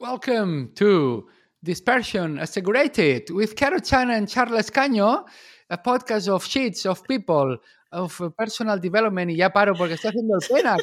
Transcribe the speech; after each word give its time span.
Welcome 0.00 0.70
to 0.76 1.26
Dispersion 1.60 2.38
Assegurated 2.38 3.32
with 3.32 3.56
Caro 3.56 3.80
Chan 3.80 4.08
and 4.10 4.28
Charles 4.28 4.70
Caño, 4.70 5.24
a 5.70 5.76
podcast 5.76 6.28
of 6.28 6.44
sheets 6.44 6.86
of 6.86 7.02
people, 7.02 7.56
of 7.90 8.16
personal 8.38 8.78
development. 8.78 9.32
Y 9.32 9.38
ya 9.38 9.50
paro 9.50 9.74
porque 9.74 9.94
estoy 9.94 10.10
haciendo 10.10 10.36
el 10.36 10.42
pena. 10.48 10.76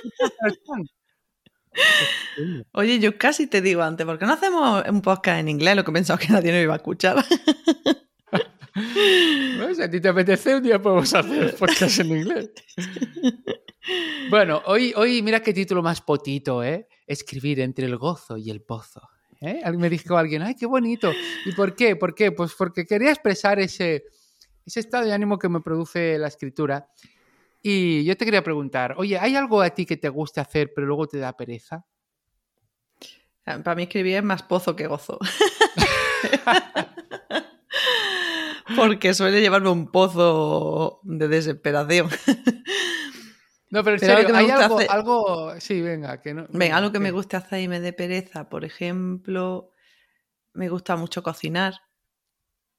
Oye, 2.74 3.00
yo 3.00 3.18
casi 3.18 3.48
te 3.48 3.62
digo 3.62 3.84
antes, 3.84 4.06
¿por 4.06 4.20
qué 4.20 4.26
no 4.26 4.34
hacemos 4.34 4.84
un 4.86 5.02
podcast 5.02 5.40
en 5.40 5.48
inglés? 5.48 5.78
Lo 5.78 5.86
que 5.86 5.94
pensaba 5.94 6.20
que 6.20 6.34
nadie 6.34 6.52
nos 6.52 6.64
iba 6.64 6.74
a 6.74 6.78
escuchar. 6.78 7.24
si 9.76 9.82
a 9.82 9.90
ti 9.90 10.02
te 10.02 10.10
apetece, 10.10 10.58
un 10.58 10.64
día 10.64 10.82
podemos 10.82 11.14
hacer 11.14 11.56
podcast 11.56 12.02
en 12.02 12.18
inglés. 12.18 12.50
Bueno, 14.30 14.62
hoy, 14.66 14.94
hoy 14.96 15.22
mira 15.22 15.42
qué 15.42 15.54
título 15.54 15.84
más 15.84 16.02
potito, 16.02 16.64
¿eh? 16.64 16.88
Escribir 17.06 17.60
entre 17.60 17.86
el 17.86 17.98
gozo 17.98 18.38
y 18.38 18.50
el 18.50 18.62
pozo. 18.62 19.02
¿eh? 19.42 19.62
Me 19.74 19.90
dijo 19.90 20.18
alguien, 20.18 20.42
¡ay, 20.42 20.56
qué 20.56 20.66
bonito! 20.66 21.12
¿Y 21.46 21.52
por 21.52 21.76
qué? 21.76 21.96
¿Por 21.96 22.16
qué? 22.16 22.32
Pues 22.32 22.54
porque 22.58 22.86
quería 22.86 23.12
expresar 23.12 23.60
ese, 23.60 24.06
ese 24.66 24.80
estado 24.80 25.06
de 25.06 25.14
ánimo 25.14 25.38
que 25.38 25.50
me 25.50 25.62
produce 25.62 26.18
la 26.18 26.28
escritura. 26.28 26.88
Y 27.62 28.04
yo 28.04 28.16
te 28.18 28.26
quería 28.26 28.44
preguntar, 28.44 28.96
oye, 28.98 29.18
¿hay 29.18 29.36
algo 29.36 29.62
a 29.62 29.70
ti 29.70 29.86
que 29.86 29.98
te 29.98 30.10
guste 30.10 30.40
hacer 30.40 30.72
pero 30.74 30.88
luego 30.88 31.08
te 31.08 31.18
da 31.18 31.36
pereza? 31.36 31.86
Ah, 33.46 33.60
para 33.64 33.76
mí 33.76 33.84
escribir 33.84 34.18
es 34.18 34.24
más 34.24 34.44
pozo 34.44 34.76
que 34.76 34.88
gozo. 34.88 35.20
Porque 38.76 39.14
suele 39.14 39.42
llevarme 39.42 39.70
un 39.70 39.92
pozo 39.92 41.00
de 41.04 41.28
desesperación. 41.28 42.10
No, 43.76 43.84
pero 43.84 43.98
en 43.98 44.00
serio, 44.00 44.36
hay 44.38 44.50
algo, 44.50 44.80
algo, 44.88 45.60
Sí, 45.60 45.82
venga, 45.82 46.22
que 46.22 46.34
no. 46.34 46.48
Venga, 46.50 46.78
algo 46.78 46.94
que 46.94 47.00
me 47.00 47.12
guste 47.12 47.36
hacer 47.36 47.60
y 47.60 47.68
me 47.68 47.82
dé 47.82 47.92
pereza. 47.92 48.48
Por 48.48 48.64
ejemplo, 48.64 49.72
me 50.54 50.70
gusta 50.70 50.96
mucho 50.96 51.22
cocinar, 51.22 51.74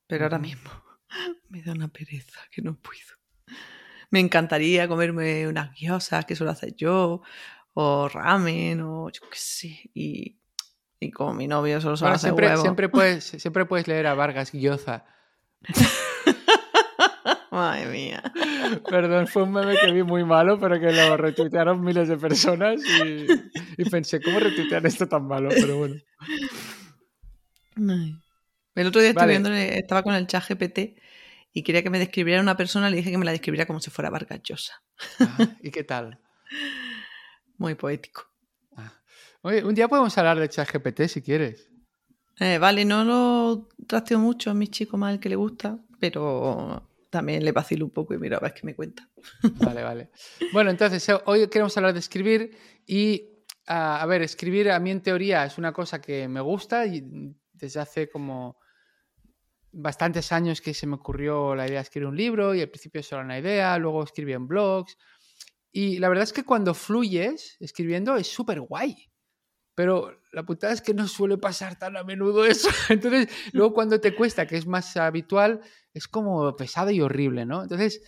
pero 0.07 0.25
ahora 0.25 0.39
mismo 0.39 0.71
me 1.51 1.61
da 1.61 1.73
una 1.73 1.89
pereza 1.89 2.41
que 2.51 2.63
no 2.63 2.77
puedo. 2.77 3.59
Me 4.09 4.21
encantaría 4.21 4.89
comerme 4.89 5.47
unas 5.47 5.79
guiosas 5.79 6.25
que 6.25 6.35
suelo 6.35 6.53
hacer 6.53 6.75
yo, 6.77 7.21
o 7.75 8.09
ramen, 8.09 8.81
o 8.81 9.11
yo 9.11 9.21
qué 9.31 9.39
sé. 9.39 9.91
Y, 9.93 10.41
y 10.99 11.11
como 11.11 11.35
mi 11.35 11.47
novio 11.47 11.79
solo 11.79 11.93
hacer 11.93 12.19
siempre, 12.19 12.57
Siempre 12.57 12.89
puedes, 12.89 13.25
siempre 13.37 13.67
puedes 13.67 13.87
leer 13.87 14.07
a 14.07 14.15
Vargas 14.15 14.51
Guioza. 14.51 15.05
Madre 17.57 17.87
mía. 17.87 18.23
Perdón, 18.91 19.27
fue 19.27 19.45
un 19.45 19.53
meme 19.53 19.77
que 19.81 19.91
vi 19.91 20.03
muy 20.03 20.25
malo, 20.25 20.61
pero 20.61 20.79
que 20.79 20.93
lo 20.93 21.17
retuitearon 21.17 21.81
miles 21.83 22.07
de 22.07 22.19
personas 22.19 22.83
y, 23.79 23.85
pensé, 23.89 24.21
¿cómo 24.21 24.39
retuitear 24.41 24.85
esto 24.85 25.09
tan 25.09 25.27
malo? 25.27 25.49
Pero 25.49 25.79
bueno. 25.79 25.95
El 28.75 28.87
otro 28.87 29.01
día 29.01 29.15
estaba 29.71 30.03
con 30.03 30.15
el 30.15 30.27
chat 30.27 30.47
GPT 30.47 31.01
y 31.55 31.63
quería 31.63 31.83
que 31.83 31.89
me 31.89 31.99
describiera 31.99 32.43
una 32.43 32.59
persona, 32.59 32.91
le 32.91 32.99
dije 32.99 33.11
que 33.11 33.17
me 33.17 33.25
la 33.25 33.33
describiera 33.33 33.65
como 33.65 33.81
si 33.81 33.91
fuera 33.91 34.11
barcachosa. 34.11 34.83
Ah, 35.21 35.57
¿Y 35.63 35.71
qué 35.71 35.83
tal? 35.83 36.21
Muy 37.57 37.75
poético. 37.75 38.27
Ah. 38.77 38.93
Oye, 39.41 39.65
un 39.65 39.75
día 39.75 39.89
podemos 39.89 40.17
hablar 40.19 40.39
de 40.39 40.51
chat 40.51 40.71
GPT 40.71 41.09
si 41.09 41.23
quieres. 41.23 41.71
Eh, 42.39 42.59
vale, 42.59 42.85
no 42.85 43.03
lo 43.03 43.69
trasteo 43.87 44.19
mucho 44.19 44.51
a 44.51 44.55
mi 44.55 44.69
chico 44.69 44.99
más 44.99 45.15
el 45.15 45.21
que 45.21 45.31
le 45.31 45.37
gusta, 45.37 45.79
pero 45.99 46.87
también 47.17 47.43
le 47.43 47.53
vacilo 47.53 47.87
un 47.87 47.93
poco 47.93 48.13
y 48.13 48.19
mira 48.19 48.37
a 48.37 48.41
ver 48.41 48.53
qué 48.53 48.61
me 48.65 48.75
cuenta. 48.75 49.09
Vale, 49.75 49.83
vale. 49.83 50.11
Bueno, 50.53 50.71
entonces 50.71 51.09
hoy 51.25 51.49
queremos 51.49 51.75
hablar 51.79 51.95
de 51.95 52.01
escribir 52.01 52.55
y, 52.87 53.31
a 53.67 54.05
ver, 54.07 54.21
escribir 54.21 54.71
a 54.71 54.79
mí 54.79 54.91
en 54.91 55.01
teoría 55.01 55.47
es 55.47 55.57
una 55.57 55.73
cosa 55.73 55.99
que 56.01 56.29
me 56.29 56.43
gusta 56.43 56.85
y 56.87 57.03
desde 57.55 57.81
hace 57.81 58.11
como 58.11 58.59
bastantes 59.73 60.31
años 60.31 60.61
que 60.61 60.75
se 60.75 60.87
me 60.87 60.97
ocurrió 60.97 61.55
la 61.55 61.67
idea 61.67 61.79
de 61.79 61.85
escribir 61.85 62.09
un 62.09 62.17
libro 62.17 62.55
y 62.55 62.61
al 62.61 62.69
principio 62.69 63.03
solo 63.03 63.23
una 63.23 63.39
idea, 63.39 63.79
luego 63.79 64.05
escribí 64.05 64.35
en 64.35 64.47
blogs 64.47 64.99
y 65.73 65.99
la 65.99 66.11
verdad 66.11 66.25
es 66.25 66.35
que 66.35 66.45
cuando 66.45 66.75
fluyes 66.75 67.57
escribiendo 67.61 68.17
es 68.17 68.27
súper 68.27 68.61
guay. 68.61 69.11
Pero 69.77 70.23
la 70.33 70.43
putada 70.43 70.73
es 70.73 70.81
que 70.81 70.95
no 70.95 71.07
suele 71.07 71.37
pasar 71.37 71.79
tan 71.79 71.97
a 71.99 72.03
menudo 72.03 72.45
eso. 72.47 72.71
Entonces, 72.89 73.29
luego 73.53 73.75
cuando 73.75 74.01
te 74.01 74.15
cuesta, 74.17 74.47
que 74.47 74.57
es 74.57 74.67
más 74.67 74.97
habitual, 74.97 75.61
es 75.93 76.09
como 76.09 76.57
pesado 76.57 76.91
y 76.91 77.01
horrible, 77.01 77.45
¿no? 77.45 77.63
Entonces, 77.63 78.01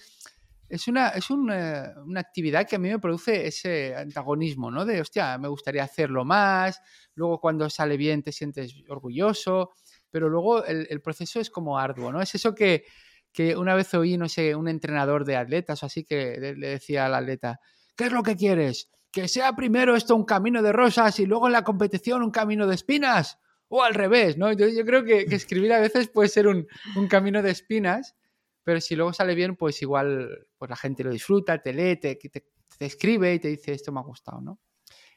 es 0.70 0.88
una, 0.88 1.08
es 1.10 1.30
una, 1.30 1.94
una, 2.04 2.20
actividad 2.20 2.66
que 2.66 2.76
a 2.76 2.78
mí 2.78 2.88
me 2.88 2.98
produce 2.98 3.46
ese 3.46 3.94
antagonismo, 3.94 4.70
¿no? 4.70 4.86
De, 4.86 5.00
hostia, 5.00 5.36
me 5.38 5.48
gustaría 5.48 5.84
hacerlo 5.84 6.24
más, 6.24 6.80
luego 7.14 7.38
cuando 7.38 7.68
sale 7.68 7.98
bien 7.98 8.22
te 8.22 8.32
sientes 8.32 8.74
orgulloso, 8.88 9.72
pero 10.10 10.30
luego 10.30 10.64
el, 10.64 10.86
el 10.90 11.02
proceso 11.02 11.38
es 11.38 11.50
como 11.50 11.78
arduo, 11.78 12.12
¿no? 12.12 12.22
Es 12.22 12.34
eso 12.34 12.54
que, 12.54 12.84
que, 13.32 13.56
una 13.56 13.74
vez 13.74 13.92
oí, 13.92 14.16
no 14.16 14.28
sé, 14.28 14.54
un 14.54 14.68
entrenador 14.68 15.26
de 15.26 15.36
atletas 15.36 15.82
o 15.82 15.86
así 15.86 16.04
que 16.04 16.38
le 16.38 16.68
decía 16.68 17.06
al 17.06 17.14
atleta, 17.14 17.60
¿qué 17.94 18.04
es 18.04 18.12
lo 18.12 18.22
que 18.22 18.36
quieres? 18.36 18.90
Que 19.10 19.28
sea 19.28 19.54
primero 19.56 19.96
esto 19.96 20.14
un 20.14 20.24
camino 20.24 20.62
de 20.62 20.72
rosas 20.72 21.18
y 21.20 21.26
luego 21.26 21.46
en 21.46 21.52
la 21.52 21.64
competición 21.64 22.22
un 22.22 22.30
camino 22.30 22.66
de 22.66 22.74
espinas, 22.74 23.38
o 23.68 23.82
al 23.82 23.94
revés, 23.94 24.36
¿no? 24.36 24.52
Yo, 24.52 24.68
yo 24.68 24.84
creo 24.84 25.04
que, 25.04 25.26
escribir 25.30 25.72
a 25.72 25.80
veces 25.80 26.08
puede 26.08 26.28
ser 26.28 26.46
un, 26.46 26.66
camino 27.08 27.42
de 27.42 27.50
espinas, 27.50 28.16
pero 28.64 28.80
si 28.80 28.96
luego 28.96 29.12
sale 29.12 29.34
bien, 29.34 29.56
pues 29.56 29.80
igual 29.82 30.46
pues 30.56 30.70
la 30.70 30.76
gente 30.76 31.04
lo 31.04 31.10
disfruta, 31.10 31.60
te 31.60 31.72
lee, 31.72 31.96
te, 31.96 32.16
te, 32.16 32.44
escribe 32.80 33.34
y 33.34 33.38
te 33.38 33.48
dice 33.48 33.72
esto 33.72 33.92
me 33.92 34.00
ha 34.00 34.02
gustado, 34.02 34.40
¿no? 34.40 34.52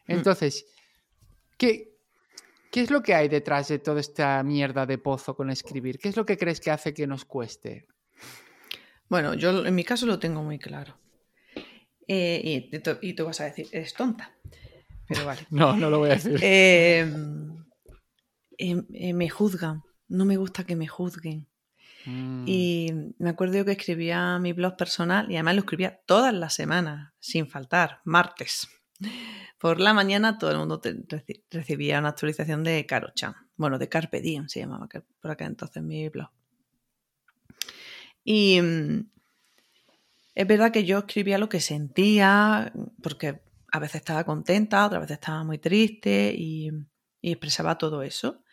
Mm. 0.08 0.12
Entonces, 0.14 0.66
¿qué, 1.58 1.96
¿qué 2.72 2.82
es 2.82 2.92
lo 2.92 3.02
que 3.02 3.14
hay 3.14 3.30
detrás 3.30 3.70
de 3.70 3.80
toda 3.80 4.02
esta 4.02 4.42
mierda 4.44 4.86
de 4.86 4.98
pozo 4.98 5.36
con 5.36 5.50
escribir? 5.50 5.98
¿Qué 5.98 6.10
es 6.10 6.18
lo 6.18 6.26
que 6.26 6.38
crees 6.38 6.60
que 6.60 6.72
hace 6.72 6.94
que 6.94 7.08
nos 7.08 7.24
cueste? 7.26 7.88
Bueno, 9.08 9.34
yo 9.34 9.66
en 9.66 9.76
mi 9.76 9.84
caso 9.84 10.06
lo 10.06 10.20
tengo 10.20 10.42
muy 10.42 10.58
claro. 10.58 10.98
Eh, 12.14 12.70
y, 13.02 13.14
tú 13.14 13.26
vas 13.26 13.40
a 13.40 13.46
decir, 13.46 13.70
eres 13.72 13.94
tonta. 13.94 14.36
Pero 15.08 15.26
vale. 15.26 15.48
No, 15.50 15.78
no 15.78 15.90
lo 15.90 16.00
voy 16.00 16.10
a 16.10 16.16
decir. 16.16 16.38
Em, 16.42 17.56
em, 18.58 18.86
eh, 18.94 19.14
me 19.14 19.30
juzgan. 19.30 19.82
No 20.10 20.26
me 20.26 20.36
gusta 20.36 20.66
que 20.66 20.76
me 20.76 20.88
juzguen. 20.88 21.48
Mm. 22.06 22.44
Y 22.48 22.92
me 23.18 23.30
acuerdo 23.30 23.56
yo 23.56 23.64
que 23.64 23.72
escribía 23.72 24.40
mi 24.40 24.52
blog 24.52 24.76
personal 24.76 25.32
y 25.32 25.36
además 25.36 25.56
lo 25.56 25.62
escribía 25.62 26.02
todas 26.06 26.34
las 26.34 26.54
semanas, 26.54 27.14
sin 27.20 27.48
faltar, 27.48 28.02
martes. 28.04 28.68
Por 29.58 29.80
la 29.80 29.94
mañana 29.94 30.38
todo 30.38 30.52
el 30.52 30.58
mundo 30.58 30.82
recibía 31.50 32.00
una 32.00 32.10
actualización 32.10 32.66
de 32.66 32.86
Caro 32.86 33.12
Chan. 33.16 33.36
Bueno, 33.56 33.80
de 33.80 33.88
Carpe 33.88 34.20
Diem 34.20 34.50
se 34.50 34.60
llamaba 34.60 34.90
por 35.22 35.32
acá 35.32 35.46
entonces 35.46 35.82
mi 35.82 36.10
blog. 36.10 36.30
Y, 38.26 38.62
mm, 38.62 39.12
es 40.42 40.48
verdad 40.48 40.72
que 40.72 40.86
yo 40.86 41.00
escribía 41.00 41.38
lo 41.38 41.50
que 41.50 41.60
sentía, 41.60 42.74
porque 43.04 43.42
a 43.72 43.80
veces 43.80 43.98
estaba 43.98 44.24
contenta, 44.24 44.86
otras 44.88 45.02
veces 45.02 45.16
estaba 45.16 45.44
muy 45.44 45.60
triste 45.60 46.34
y, 46.36 46.72
expresaba 47.22 47.78
todo 47.78 48.02
eso. 48.02 48.44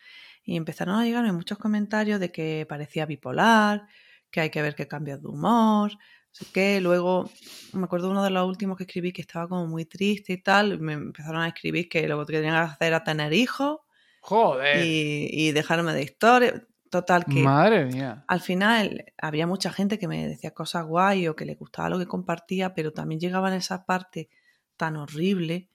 Y 0.43 0.55
empezaron 0.55 0.95
a 0.95 1.03
llegarme 1.03 1.31
muchos 1.31 1.57
comentarios 1.57 2.19
de 2.19 2.31
que 2.31 2.67
parecía 2.69 3.07
bipolar, 3.07 3.87
que 4.29 4.41
hay 4.41 4.49
que 4.51 4.61
ver 4.61 4.75
qué 4.75 4.87
cambios 4.87 5.19
de 5.21 5.27
humor. 5.27 5.91
Así 6.31 6.45
que 6.53 6.79
luego, 6.79 7.31
me 7.73 7.85
acuerdo 7.85 8.11
uno 8.11 8.23
de 8.23 8.29
los 8.29 8.47
últimos 8.47 8.77
que 8.77 8.83
escribí 8.83 9.11
que 9.11 9.21
estaba 9.21 9.47
como 9.47 9.65
muy 9.65 9.85
triste 9.85 10.33
y 10.33 10.41
tal. 10.43 10.79
Me 10.79 10.93
empezaron 10.93 11.41
a 11.41 11.47
escribir 11.47 11.89
que 11.89 12.07
lo 12.07 12.23
que 12.23 12.33
tenían 12.33 12.53
que 12.67 12.73
hacer 12.73 12.87
era 12.87 13.03
tener 13.03 13.33
hijos. 13.33 13.79
Joder. 14.21 14.85
Y, 14.85 15.29
y 15.31 15.51
dejarme 15.53 15.93
de 15.93 16.03
historia. 16.03 16.67
Total, 16.89 17.25
que 17.25 17.43
Madre 17.43 17.85
mía. 17.85 18.25
al 18.27 18.41
final 18.41 19.05
había 19.17 19.45
mucha 19.45 19.71
gente 19.71 19.99
que 19.99 20.07
me 20.07 20.27
decía 20.27 20.51
cosas 20.51 20.85
guay 20.85 21.27
o 21.27 21.35
que 21.35 21.45
le 21.45 21.55
gustaba 21.55 21.89
lo 21.89 21.99
que 21.99 22.07
compartía, 22.07 22.73
pero 22.73 22.93
también 22.93 23.19
llegaba 23.19 23.49
en 23.49 23.55
esa 23.55 23.85
parte 23.85 24.29
tan 24.75 24.95
horrible 24.95 25.69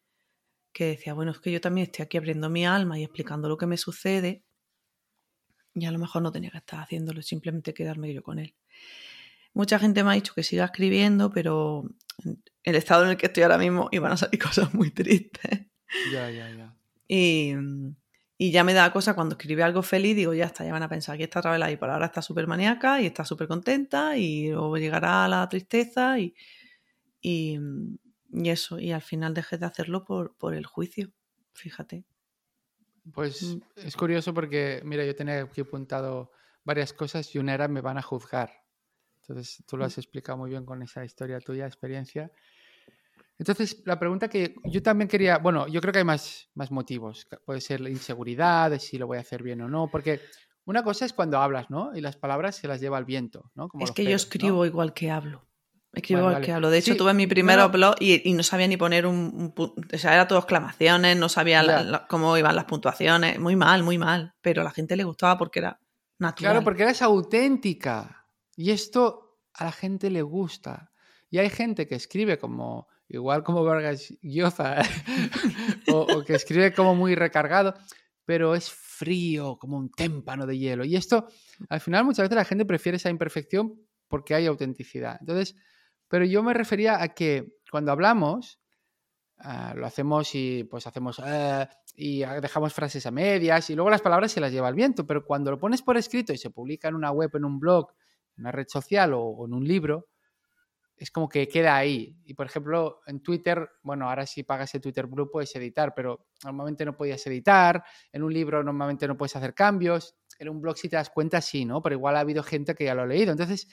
que 0.72 0.86
decía, 0.86 1.14
bueno, 1.14 1.30
es 1.30 1.38
que 1.38 1.52
yo 1.52 1.60
también 1.60 1.86
estoy 1.86 2.04
aquí 2.04 2.16
abriendo 2.16 2.50
mi 2.50 2.66
alma 2.66 2.98
y 2.98 3.04
explicando 3.04 3.48
lo 3.48 3.56
que 3.56 3.66
me 3.66 3.76
sucede 3.76 4.42
y 5.74 5.86
a 5.86 5.90
lo 5.90 5.98
mejor 5.98 6.22
no 6.22 6.32
tenía 6.32 6.50
que 6.50 6.58
estar 6.58 6.80
haciéndolo, 6.80 7.20
simplemente 7.22 7.74
quedarme 7.74 8.12
yo 8.12 8.22
con 8.22 8.38
él. 8.38 8.54
Mucha 9.52 9.78
gente 9.78 10.02
me 10.02 10.10
ha 10.10 10.14
dicho 10.14 10.34
que 10.34 10.42
siga 10.42 10.64
escribiendo, 10.64 11.30
pero 11.30 11.84
el 12.62 12.74
estado 12.74 13.04
en 13.04 13.10
el 13.10 13.16
que 13.16 13.26
estoy 13.26 13.42
ahora 13.42 13.58
mismo 13.58 13.88
iban 13.92 14.12
a 14.12 14.16
salir 14.16 14.40
cosas 14.42 14.72
muy 14.74 14.90
tristes. 14.90 15.66
Ya, 16.12 16.30
ya, 16.30 16.50
ya. 16.50 16.76
Y, 17.06 17.54
y 18.36 18.50
ya 18.50 18.64
me 18.64 18.74
da 18.74 18.92
cosa 18.92 19.14
cuando 19.14 19.34
escribe 19.36 19.62
algo 19.62 19.82
feliz, 19.82 20.16
digo, 20.16 20.34
ya 20.34 20.46
está, 20.46 20.64
ya 20.64 20.72
van 20.72 20.82
a 20.82 20.88
pensar 20.88 21.16
que 21.16 21.24
esta 21.24 21.38
otra 21.38 21.52
vez 21.52 21.60
la 21.60 21.78
por 21.78 21.90
ahora 21.90 22.06
está 22.06 22.20
súper 22.20 22.46
maníaca 22.46 23.00
y 23.00 23.06
está 23.06 23.24
súper 23.24 23.46
contenta 23.46 24.16
y 24.16 24.50
luego 24.50 24.76
llegará 24.76 25.28
la 25.28 25.48
tristeza 25.48 26.18
y, 26.18 26.34
y, 27.20 27.58
eso. 28.44 28.80
Y 28.80 28.90
al 28.90 29.02
final 29.02 29.34
dejé 29.34 29.58
de 29.58 29.66
hacerlo 29.66 30.04
por, 30.04 30.36
por 30.36 30.54
el 30.54 30.66
juicio, 30.66 31.12
fíjate. 31.52 32.04
Pues 33.12 33.42
mm. 33.42 33.60
es 33.76 33.96
curioso 33.96 34.34
porque, 34.34 34.82
mira, 34.84 35.04
yo 35.04 35.14
tenía 35.14 35.42
aquí 35.42 35.60
apuntado 35.60 36.32
varias 36.64 36.92
cosas 36.92 37.32
y 37.34 37.38
una 37.38 37.54
era 37.54 37.68
me 37.68 37.82
van 37.82 37.98
a 37.98 38.02
juzgar. 38.02 38.50
Entonces 39.20 39.62
tú 39.66 39.76
lo 39.76 39.84
mm. 39.84 39.86
has 39.86 39.98
explicado 39.98 40.38
muy 40.38 40.50
bien 40.50 40.64
con 40.64 40.82
esa 40.82 41.04
historia 41.04 41.38
tuya, 41.38 41.66
experiencia. 41.66 42.32
Entonces, 43.38 43.82
la 43.84 43.98
pregunta 43.98 44.28
que 44.28 44.54
yo 44.64 44.82
también 44.82 45.08
quería, 45.08 45.38
bueno, 45.38 45.66
yo 45.66 45.80
creo 45.80 45.92
que 45.92 45.98
hay 45.98 46.04
más, 46.04 46.48
más 46.54 46.70
motivos. 46.70 47.26
Puede 47.44 47.60
ser 47.60 47.80
la 47.80 47.90
inseguridad 47.90 48.70
de 48.70 48.78
si 48.78 48.96
lo 48.96 49.06
voy 49.06 49.18
a 49.18 49.22
hacer 49.22 49.42
bien 49.42 49.60
o 49.62 49.68
no, 49.68 49.88
porque 49.90 50.20
una 50.64 50.82
cosa 50.82 51.04
es 51.04 51.12
cuando 51.12 51.38
hablas, 51.38 51.68
¿no? 51.68 51.94
Y 51.94 52.00
las 52.00 52.16
palabras 52.16 52.56
se 52.56 52.68
las 52.68 52.80
lleva 52.80 52.98
el 52.98 53.04
viento, 53.04 53.50
¿no? 53.54 53.68
es 53.80 53.90
que 53.90 54.04
yo 54.04 54.16
escribo 54.16 54.64
igual 54.64 54.94
que 54.94 55.10
hablo. 55.10 55.46
Escribo 55.92 56.20
igual 56.20 56.42
que 56.42 56.52
hablo. 56.52 56.70
De 56.70 56.78
hecho, 56.78 56.96
tuve 56.96 57.14
mi 57.14 57.26
primer 57.26 57.68
blog 57.68 57.96
y, 58.00 58.28
y, 58.28 58.32
no 58.32 58.42
sabía 58.42 58.66
ni 58.66 58.76
poner 58.76 59.06
un, 59.06 59.54
O 59.56 59.98
sea, 59.98 60.14
era 60.14 60.26
todo 60.26 60.40
exclamaciones, 60.40 61.16
no 61.16 61.28
sabía 61.28 62.04
cómo 62.08 62.36
iban 62.36 62.56
las 62.56 62.64
puntuaciones. 62.64 63.38
Muy 63.38 63.54
mal, 63.54 63.82
muy 63.82 63.98
mal. 63.98 64.34
Pero 64.40 64.62
a 64.62 64.64
la 64.64 64.70
gente 64.70 64.96
le 64.96 65.04
gustaba 65.04 65.38
porque 65.38 65.60
era 65.60 65.78
natural. 66.18 66.52
Claro, 66.52 66.64
porque 66.64 66.82
eres 66.82 67.00
auténtica. 67.00 68.26
Y 68.56 68.72
esto 68.72 69.38
a 69.52 69.64
la 69.64 69.72
gente 69.72 70.10
le 70.10 70.22
gusta. 70.22 70.90
Y 71.30 71.38
hay 71.38 71.50
gente 71.50 71.86
que 71.86 71.94
escribe 71.94 72.38
como 72.38 72.88
igual 73.14 73.42
como 73.42 73.64
Vargas 73.64 74.14
Llosa, 74.22 74.82
o, 75.88 76.24
que 76.24 76.34
escribe 76.34 76.72
como 76.72 76.94
muy 76.94 77.14
recargado, 77.14 77.74
pero 78.24 78.54
es 78.54 78.70
frío, 78.70 79.56
como 79.58 79.76
un 79.76 79.90
témpano 79.90 80.46
de 80.46 80.58
hielo. 80.58 80.84
Y 80.84 80.96
esto, 80.96 81.28
al 81.68 81.80
final, 81.80 82.04
muchas 82.04 82.24
veces 82.24 82.36
la 82.36 82.44
gente 82.44 82.64
prefiere 82.64 82.96
esa 82.96 83.10
imperfección 83.10 83.74
porque 84.08 84.34
hay 84.34 84.46
autenticidad. 84.46 85.16
Entonces, 85.20 85.56
pero 86.08 86.24
yo 86.24 86.42
me 86.42 86.54
refería 86.54 87.02
a 87.02 87.08
que 87.08 87.56
cuando 87.70 87.92
hablamos, 87.92 88.60
ah, 89.38 89.74
lo 89.76 89.86
hacemos 89.86 90.34
y 90.34 90.64
pues 90.64 90.86
hacemos 90.86 91.20
ah", 91.20 91.68
y 91.96 92.20
dejamos 92.40 92.72
frases 92.72 93.06
a 93.06 93.10
medias 93.10 93.70
y 93.70 93.74
luego 93.74 93.90
las 93.90 94.02
palabras 94.02 94.32
se 94.32 94.40
las 94.40 94.52
lleva 94.52 94.68
el 94.68 94.74
viento, 94.74 95.06
pero 95.06 95.24
cuando 95.24 95.50
lo 95.50 95.58
pones 95.58 95.82
por 95.82 95.96
escrito 95.96 96.32
y 96.32 96.38
se 96.38 96.50
publica 96.50 96.88
en 96.88 96.94
una 96.94 97.10
web, 97.10 97.30
en 97.34 97.44
un 97.44 97.58
blog, 97.58 97.92
en 98.36 98.42
una 98.42 98.52
red 98.52 98.66
social 98.68 99.12
o 99.14 99.44
en 99.46 99.54
un 99.54 99.64
libro, 99.66 100.08
es 100.96 101.10
como 101.10 101.28
que 101.28 101.48
queda 101.48 101.76
ahí. 101.76 102.16
Y 102.24 102.34
por 102.34 102.46
ejemplo, 102.46 103.00
en 103.06 103.20
Twitter, 103.20 103.68
bueno, 103.82 104.08
ahora 104.08 104.26
si 104.26 104.42
pagas 104.42 104.74
el 104.74 104.80
Twitter 104.80 105.06
Blue 105.06 105.30
puedes 105.30 105.54
editar, 105.56 105.92
pero 105.94 106.28
normalmente 106.44 106.84
no 106.84 106.96
podías 106.96 107.26
editar. 107.26 107.82
En 108.12 108.22
un 108.22 108.32
libro 108.32 108.62
normalmente 108.62 109.08
no 109.08 109.16
puedes 109.16 109.34
hacer 109.36 109.54
cambios. 109.54 110.16
En 110.38 110.48
un 110.48 110.60
blog, 110.60 110.76
si 110.76 110.88
te 110.88 110.96
das 110.96 111.10
cuenta, 111.10 111.40
sí, 111.40 111.64
¿no? 111.64 111.82
Pero 111.82 111.96
igual 111.96 112.16
ha 112.16 112.20
habido 112.20 112.42
gente 112.42 112.74
que 112.74 112.84
ya 112.84 112.94
lo 112.94 113.02
ha 113.02 113.06
leído. 113.06 113.32
Entonces, 113.32 113.68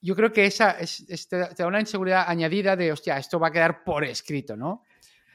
yo 0.00 0.14
creo 0.14 0.32
que 0.32 0.46
esa 0.46 0.72
es, 0.72 1.28
te, 1.28 1.36
da 1.36 1.66
una 1.66 1.80
inseguridad 1.80 2.24
añadida 2.28 2.76
de, 2.76 2.92
hostia, 2.92 3.18
esto 3.18 3.40
va 3.40 3.48
a 3.48 3.52
quedar 3.52 3.84
por 3.84 4.04
escrito, 4.04 4.56
¿no? 4.56 4.84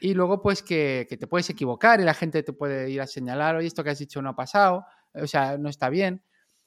Y 0.00 0.14
luego, 0.14 0.42
pues 0.42 0.62
que, 0.62 1.06
que 1.08 1.16
te 1.16 1.26
puedes 1.26 1.48
equivocar 1.50 2.00
y 2.00 2.04
la 2.04 2.14
gente 2.14 2.42
te 2.42 2.52
puede 2.52 2.90
ir 2.90 3.00
a 3.00 3.06
señalar, 3.06 3.56
oye, 3.56 3.66
esto 3.66 3.84
que 3.84 3.90
has 3.90 3.98
dicho 3.98 4.20
no 4.20 4.30
ha 4.30 4.36
pasado, 4.36 4.84
o 5.14 5.26
sea, 5.26 5.58
no 5.58 5.68
está 5.68 5.88
bien. 5.88 6.22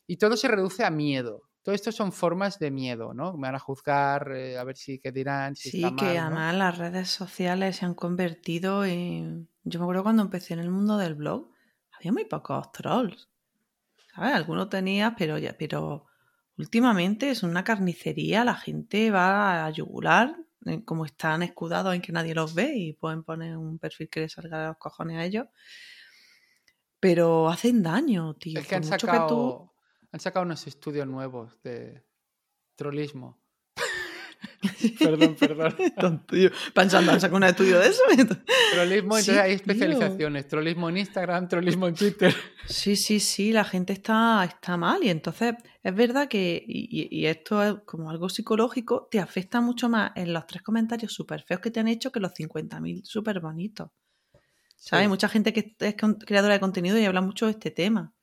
Y 0.07 0.17
todo 0.17 0.37
se 0.37 0.47
reduce 0.47 0.83
a 0.85 0.89
miedo. 0.89 1.43
Todo 1.67 1.75
esto 1.75 1.91
son 1.91 2.13
formas 2.13 2.59
de 2.59 2.71
miedo, 2.71 3.13
¿no? 3.13 3.33
Me 3.33 3.49
van 3.49 3.55
a 3.55 3.59
juzgar, 3.59 4.31
eh, 4.31 4.57
a 4.57 4.63
ver 4.63 4.77
si 4.77 4.99
qué 4.99 5.11
dirán. 5.11 5.53
Si 5.53 5.69
sí, 5.69 5.95
que 5.97 6.17
además 6.17 6.55
las 6.55 6.77
redes 6.77 7.09
sociales 7.09 7.75
se 7.75 7.85
han 7.85 7.93
convertido 7.93 8.85
en. 8.85 9.49
Yo 9.65 9.81
me 9.81 9.83
acuerdo 9.83 10.03
cuando 10.03 10.23
empecé 10.23 10.53
en 10.53 10.61
el 10.61 10.69
mundo 10.69 10.95
del 10.97 11.15
blog, 11.15 11.51
había 11.91 12.13
muy 12.13 12.23
pocos 12.23 12.71
trolls. 12.71 13.27
¿Sabes? 14.15 14.33
Algunos 14.33 14.69
tenías, 14.69 15.13
pero 15.17 15.37
ya, 15.37 15.57
pero 15.59 16.05
últimamente 16.57 17.31
es 17.31 17.43
una 17.43 17.65
carnicería, 17.65 18.45
la 18.45 18.55
gente 18.55 19.11
va 19.11 19.65
a 19.65 19.69
yugular, 19.69 20.37
eh, 20.67 20.85
como 20.85 21.03
están 21.03 21.43
escudados 21.43 21.93
en 21.93 22.01
que 22.01 22.13
nadie 22.13 22.33
los 22.33 22.53
ve 22.53 22.77
y 22.77 22.93
pueden 22.93 23.23
poner 23.23 23.57
un 23.57 23.77
perfil 23.77 24.07
que 24.07 24.21
les 24.21 24.31
salga 24.31 24.61
de 24.61 24.67
los 24.67 24.77
cojones 24.77 25.17
a 25.17 25.25
ellos. 25.25 25.47
Pero 27.01 27.49
hacen 27.49 27.83
daño, 27.83 28.35
tío. 28.35 28.57
Es 28.57 28.67
que 28.67 28.75
han 28.75 28.85
sacado... 28.85 29.27
tú 29.27 29.76
han 30.11 30.19
sacado 30.19 30.45
unos 30.45 30.65
estudios 30.67 31.07
nuevos 31.07 31.61
de 31.63 32.03
trollismo. 32.75 33.41
perdón, 34.99 35.35
perdón. 35.35 36.25
Pensando, 36.73 37.11
¿han 37.11 37.21
sacado 37.21 37.37
un 37.37 37.43
estudio 37.43 37.79
de 37.79 37.87
eso? 37.87 38.01
trollismo, 38.73 39.17
entonces 39.17 39.37
hay 39.37 39.53
especializaciones. 39.53 40.47
Trollismo 40.47 40.89
en 40.89 40.97
Instagram, 40.97 41.47
trollismo 41.47 41.87
en 41.87 41.95
Twitter. 41.95 42.33
Sí, 42.67 42.95
sí, 42.95 43.19
sí, 43.19 43.51
la 43.51 43.63
gente 43.63 43.93
está, 43.93 44.43
está 44.43 44.77
mal. 44.77 45.03
Y 45.03 45.09
entonces 45.09 45.55
es 45.83 45.95
verdad 45.95 46.27
que, 46.27 46.63
y, 46.67 47.25
esto 47.25 47.63
es 47.63 47.75
como 47.85 48.09
algo 48.09 48.29
psicológico, 48.29 49.07
te 49.09 49.19
afecta 49.19 49.61
mucho 49.61 49.89
más 49.89 50.11
en 50.15 50.33
los 50.33 50.45
tres 50.47 50.61
comentarios 50.61 51.13
súper 51.13 51.43
feos 51.43 51.61
que 51.61 51.71
te 51.71 51.79
han 51.79 51.87
hecho 51.87 52.11
que 52.11 52.19
los 52.19 52.33
50.000 52.33 53.03
súper 53.03 53.39
bonitos. 53.39 53.89
¿Sabes? 54.75 55.09
Mucha 55.09 55.27
gente 55.27 55.53
que 55.53 55.75
es 55.79 55.95
creadora 55.95 56.53
de 56.53 56.59
contenido 56.59 56.97
y 56.97 57.05
habla 57.05 57.21
mucho 57.21 57.47
de 57.47 57.53
este 57.53 57.71
tema. 57.71 58.13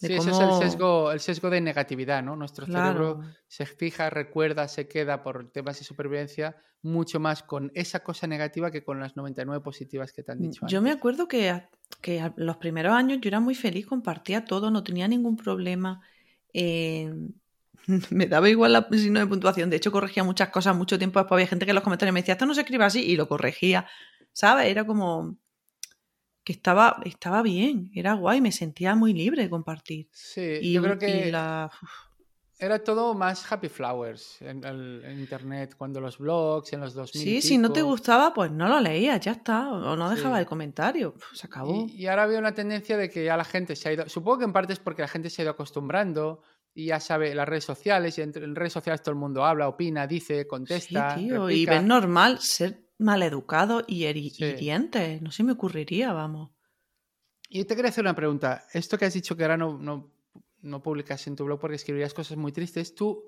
Sí, 0.00 0.14
ese 0.14 0.30
es 0.30 0.38
el 0.38 0.52
sesgo, 0.54 1.12
el 1.12 1.20
sesgo 1.20 1.50
de 1.50 1.60
negatividad, 1.60 2.22
¿no? 2.22 2.34
Nuestro 2.34 2.64
cerebro 2.64 3.20
se 3.46 3.66
fija, 3.66 4.08
recuerda, 4.08 4.66
se 4.66 4.88
queda 4.88 5.22
por 5.22 5.50
temas 5.50 5.78
de 5.78 5.84
supervivencia 5.84 6.56
mucho 6.82 7.20
más 7.20 7.42
con 7.42 7.70
esa 7.74 8.00
cosa 8.00 8.26
negativa 8.26 8.70
que 8.70 8.82
con 8.82 8.98
las 8.98 9.14
99 9.14 9.62
positivas 9.62 10.12
que 10.14 10.22
te 10.22 10.32
han 10.32 10.38
mm, 10.38 10.42
dicho. 10.42 10.66
Yo 10.68 10.80
me 10.80 10.90
acuerdo 10.90 11.28
que, 11.28 11.64
que 12.00 12.32
los 12.36 12.56
primeros 12.56 12.94
años 12.94 13.18
yo 13.20 13.28
era 13.28 13.40
muy 13.40 13.54
feliz, 13.54 13.86
compartía 13.86 14.46
todo, 14.46 14.70
no 14.70 14.82
tenía 14.82 15.06
ningún 15.06 15.36
problema. 15.36 16.00
Eh, 16.54 17.12
me 18.10 18.26
daba 18.26 18.48
igual 18.48 18.72
la 18.72 18.88
signo 18.90 19.20
de 19.20 19.26
puntuación. 19.26 19.68
De 19.68 19.76
hecho, 19.76 19.92
corregía 19.92 20.24
muchas 20.24 20.48
cosas 20.48 20.74
mucho 20.74 20.98
tiempo 20.98 21.18
después. 21.18 21.36
Había 21.36 21.46
gente 21.46 21.66
que 21.66 21.72
en 21.72 21.76
los 21.76 21.84
comentarios 21.84 22.14
me 22.14 22.20
decía, 22.20 22.32
esto 22.32 22.46
no 22.46 22.54
se 22.54 22.62
escribe 22.62 22.84
así, 22.84 23.02
y 23.02 23.16
lo 23.16 23.28
corregía. 23.28 23.86
¿Sabes? 24.32 24.68
Era 24.68 24.86
como 24.86 25.36
que 26.44 26.52
estaba, 26.52 27.00
estaba 27.04 27.42
bien, 27.42 27.90
era 27.94 28.14
guay, 28.14 28.40
me 28.40 28.52
sentía 28.52 28.94
muy 28.94 29.12
libre 29.12 29.42
de 29.42 29.50
compartir. 29.50 30.08
Sí, 30.12 30.72
yo 30.72 30.82
creo 30.82 30.98
que 30.98 31.32
era 32.62 32.84
todo 32.84 33.14
más 33.14 33.50
happy 33.50 33.70
flowers 33.70 34.36
en, 34.42 35.18
internet, 35.18 35.74
cuando 35.78 35.98
los 35.98 36.18
blogs, 36.18 36.72
en 36.74 36.80
los 36.80 36.92
2000. 36.92 37.22
Sí, 37.22 37.40
si 37.40 37.56
no 37.56 37.72
te 37.72 37.80
gustaba, 37.80 38.34
pues 38.34 38.52
no 38.52 38.68
lo 38.68 38.78
leías, 38.80 39.18
ya 39.20 39.32
está, 39.32 39.70
o 39.70 39.96
no 39.96 40.10
dejaba 40.10 40.38
el 40.38 40.44
comentario, 40.44 41.14
se 41.32 41.46
acabó. 41.46 41.86
Y, 41.88 42.06
ahora 42.06 42.24
había 42.24 42.38
una 42.38 42.52
tendencia 42.52 42.98
de 42.98 43.08
que 43.08 43.24
ya 43.24 43.36
la 43.38 43.44
gente 43.44 43.74
se 43.76 43.88
ha 43.88 43.92
ido, 43.94 44.08
supongo 44.10 44.38
que 44.38 44.44
en 44.44 44.52
parte 44.52 44.74
es 44.74 44.78
porque 44.78 45.00
la 45.00 45.08
gente 45.08 45.30
se 45.30 45.40
ha 45.40 45.44
ido 45.44 45.52
acostumbrando 45.52 46.42
y 46.74 46.86
ya 46.86 47.00
sabe 47.00 47.34
las 47.34 47.48
redes 47.48 47.64
sociales, 47.64 48.18
y 48.18 48.22
en, 48.22 48.54
redes 48.54 48.74
sociales 48.74 49.02
todo 49.02 49.12
el 49.12 49.18
mundo 49.18 49.44
habla, 49.44 49.66
opina, 49.66 50.06
dice, 50.06 50.46
contesta. 50.46 51.16
Sí, 51.16 51.28
tío, 51.28 51.48
y 51.48 51.64
ves 51.64 51.82
normal 51.82 52.40
ser 52.40 52.89
maleducado 53.00 53.82
y 53.86 54.04
hiriente. 54.04 55.18
No 55.20 55.30
se 55.32 55.42
me 55.42 55.52
ocurriría, 55.52 56.12
vamos. 56.12 56.50
Y 57.48 57.64
te 57.64 57.74
quería 57.74 57.88
hacer 57.88 58.04
una 58.04 58.14
pregunta. 58.14 58.64
Esto 58.72 58.96
que 58.96 59.06
has 59.06 59.14
dicho 59.14 59.36
que 59.36 59.42
ahora 59.42 59.56
no, 59.56 59.78
no, 59.78 60.12
no 60.60 60.82
publicas 60.82 61.26
en 61.26 61.34
tu 61.34 61.44
blog 61.44 61.58
porque 61.58 61.76
escribirías 61.76 62.14
cosas 62.14 62.36
muy 62.36 62.52
tristes, 62.52 62.94
tú, 62.94 63.24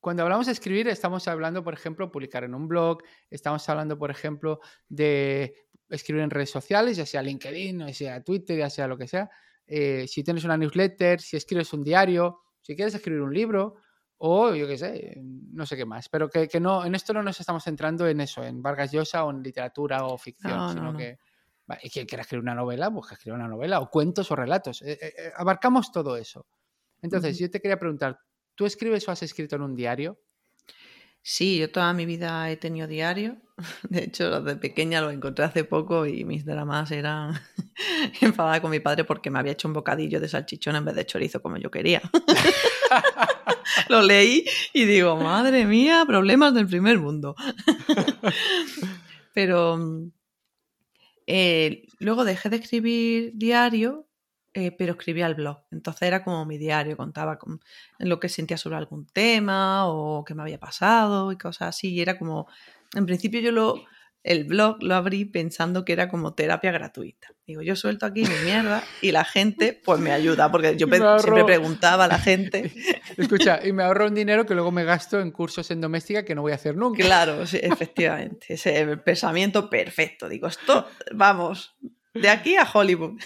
cuando 0.00 0.24
hablamos 0.24 0.46
de 0.46 0.52
escribir, 0.52 0.88
estamos 0.88 1.28
hablando, 1.28 1.62
por 1.62 1.74
ejemplo, 1.74 2.10
publicar 2.10 2.44
en 2.44 2.54
un 2.54 2.68
blog, 2.68 3.02
estamos 3.30 3.66
hablando, 3.68 3.96
por 3.98 4.10
ejemplo, 4.10 4.60
de 4.88 5.54
escribir 5.88 6.22
en 6.22 6.30
redes 6.30 6.50
sociales, 6.50 6.96
ya 6.96 7.06
sea 7.06 7.22
LinkedIn, 7.22 7.86
ya 7.86 7.94
sea 7.94 8.24
Twitter, 8.24 8.58
ya 8.58 8.70
sea 8.70 8.88
lo 8.88 8.98
que 8.98 9.06
sea. 9.06 9.30
Eh, 9.66 10.06
si 10.08 10.24
tienes 10.24 10.44
una 10.44 10.56
newsletter, 10.56 11.20
si 11.20 11.36
escribes 11.36 11.72
un 11.72 11.84
diario, 11.84 12.40
si 12.60 12.74
quieres 12.74 12.94
escribir 12.94 13.22
un 13.22 13.32
libro, 13.32 13.76
o 14.24 14.54
yo 14.54 14.68
qué 14.68 14.78
sé, 14.78 15.20
no 15.20 15.66
sé 15.66 15.76
qué 15.76 15.84
más. 15.84 16.08
Pero 16.08 16.30
que, 16.30 16.60
no, 16.60 16.84
en 16.84 16.94
esto 16.94 17.12
no 17.12 17.24
nos 17.24 17.40
estamos 17.40 17.64
centrando 17.64 18.06
en 18.06 18.20
eso, 18.20 18.44
en 18.44 18.62
Vargas 18.62 18.92
Llosa 18.92 19.24
o 19.24 19.30
en 19.30 19.42
literatura 19.42 20.04
o 20.06 20.16
ficción, 20.16 20.72
sino 20.72 20.96
que 20.96 21.18
y 21.82 21.90
quien 21.90 22.06
quiera 22.06 22.22
escribir 22.22 22.42
una 22.42 22.54
novela, 22.54 22.90
pues 22.90 23.08
que 23.08 23.14
escriba 23.14 23.36
una 23.36 23.48
novela, 23.48 23.80
o 23.80 23.90
cuentos 23.90 24.30
o 24.30 24.36
relatos. 24.36 24.82
Eh, 24.82 24.98
eh, 25.00 25.14
eh, 25.16 25.32
abarcamos 25.36 25.90
todo 25.90 26.16
eso. 26.16 26.46
Entonces, 27.00 27.36
yo 27.38 27.50
te 27.50 27.60
quería 27.60 27.78
preguntar, 27.78 28.18
¿tú 28.54 28.64
escribes 28.64 29.08
o 29.08 29.10
has 29.10 29.22
escrito 29.22 29.56
en 29.56 29.62
un 29.62 29.74
diario? 29.74 30.20
Sí, 31.20 31.58
yo 31.58 31.70
toda 31.70 31.92
mi 31.92 32.06
vida 32.06 32.48
he 32.50 32.56
tenido 32.56 32.86
diario. 32.86 33.38
De 33.88 34.04
hecho, 34.04 34.40
de 34.40 34.56
pequeña 34.56 35.00
lo 35.00 35.10
encontré 35.10 35.44
hace 35.44 35.64
poco 35.64 36.06
y 36.06 36.24
mis 36.24 36.44
dramas 36.44 36.90
eran 36.90 37.40
enfadada 38.20 38.60
con 38.60 38.70
mi 38.70 38.80
padre 38.80 39.04
porque 39.04 39.30
me 39.30 39.38
había 39.38 39.52
hecho 39.52 39.66
un 39.68 39.74
bocadillo 39.74 40.20
de 40.20 40.28
salchichón 40.28 40.76
en 40.76 40.84
vez 40.84 40.94
de 40.94 41.06
chorizo 41.06 41.40
como 41.42 41.56
yo 41.56 41.70
quería. 41.70 42.02
lo 43.88 44.02
leí 44.02 44.44
y 44.72 44.84
digo, 44.84 45.16
madre 45.16 45.66
mía, 45.66 46.04
problemas 46.06 46.54
del 46.54 46.66
primer 46.66 46.98
mundo. 46.98 47.34
Pero 49.34 49.78
eh, 51.26 51.86
luego 51.98 52.24
dejé 52.24 52.50
de 52.50 52.56
escribir 52.56 53.32
diario 53.34 54.06
eh, 54.54 54.70
pero 54.70 54.92
escribía 54.92 55.24
al 55.26 55.34
blog. 55.34 55.64
Entonces 55.70 56.02
era 56.02 56.22
como 56.22 56.44
mi 56.44 56.58
diario, 56.58 56.96
contaba 56.96 57.38
con, 57.38 57.60
lo 57.98 58.20
que 58.20 58.28
sentía 58.28 58.58
sobre 58.58 58.76
algún 58.76 59.06
tema 59.06 59.86
o 59.88 60.24
qué 60.24 60.34
me 60.34 60.42
había 60.42 60.60
pasado 60.60 61.32
y 61.32 61.38
cosas 61.38 61.68
así. 61.68 61.92
Y 61.94 62.02
era 62.02 62.18
como, 62.18 62.46
en 62.94 63.06
principio 63.06 63.40
yo 63.40 63.50
lo, 63.50 63.82
el 64.24 64.44
blog 64.44 64.82
lo 64.82 64.94
abrí 64.94 65.24
pensando 65.24 65.84
que 65.84 65.92
era 65.92 66.08
como 66.08 66.34
terapia 66.34 66.70
gratuita. 66.70 67.28
Digo, 67.46 67.62
yo 67.62 67.74
suelto 67.74 68.06
aquí 68.06 68.22
mi 68.22 68.44
mierda 68.44 68.84
y 69.00 69.10
la 69.10 69.24
gente 69.24 69.80
pues 69.84 69.98
me 69.98 70.12
ayuda, 70.12 70.50
porque 70.50 70.76
yo 70.76 70.86
siempre 71.18 71.44
preguntaba 71.44 72.04
a 72.04 72.08
la 72.08 72.18
gente. 72.18 72.72
Escucha, 73.16 73.60
y 73.66 73.72
me 73.72 73.82
ahorro 73.82 74.06
un 74.06 74.14
dinero 74.14 74.46
que 74.46 74.54
luego 74.54 74.70
me 74.70 74.84
gasto 74.84 75.20
en 75.20 75.32
cursos 75.32 75.70
en 75.70 75.80
doméstica 75.80 76.24
que 76.24 76.34
no 76.34 76.42
voy 76.42 76.52
a 76.52 76.56
hacer 76.56 76.76
nunca. 76.76 77.02
Claro, 77.02 77.42
efectivamente, 77.52 78.54
ese 78.54 78.96
pensamiento 78.98 79.68
perfecto. 79.68 80.28
Digo, 80.28 80.46
esto, 80.46 80.86
vamos, 81.12 81.74
de 82.14 82.28
aquí 82.28 82.56
a 82.56 82.68
Hollywood. 82.72 83.20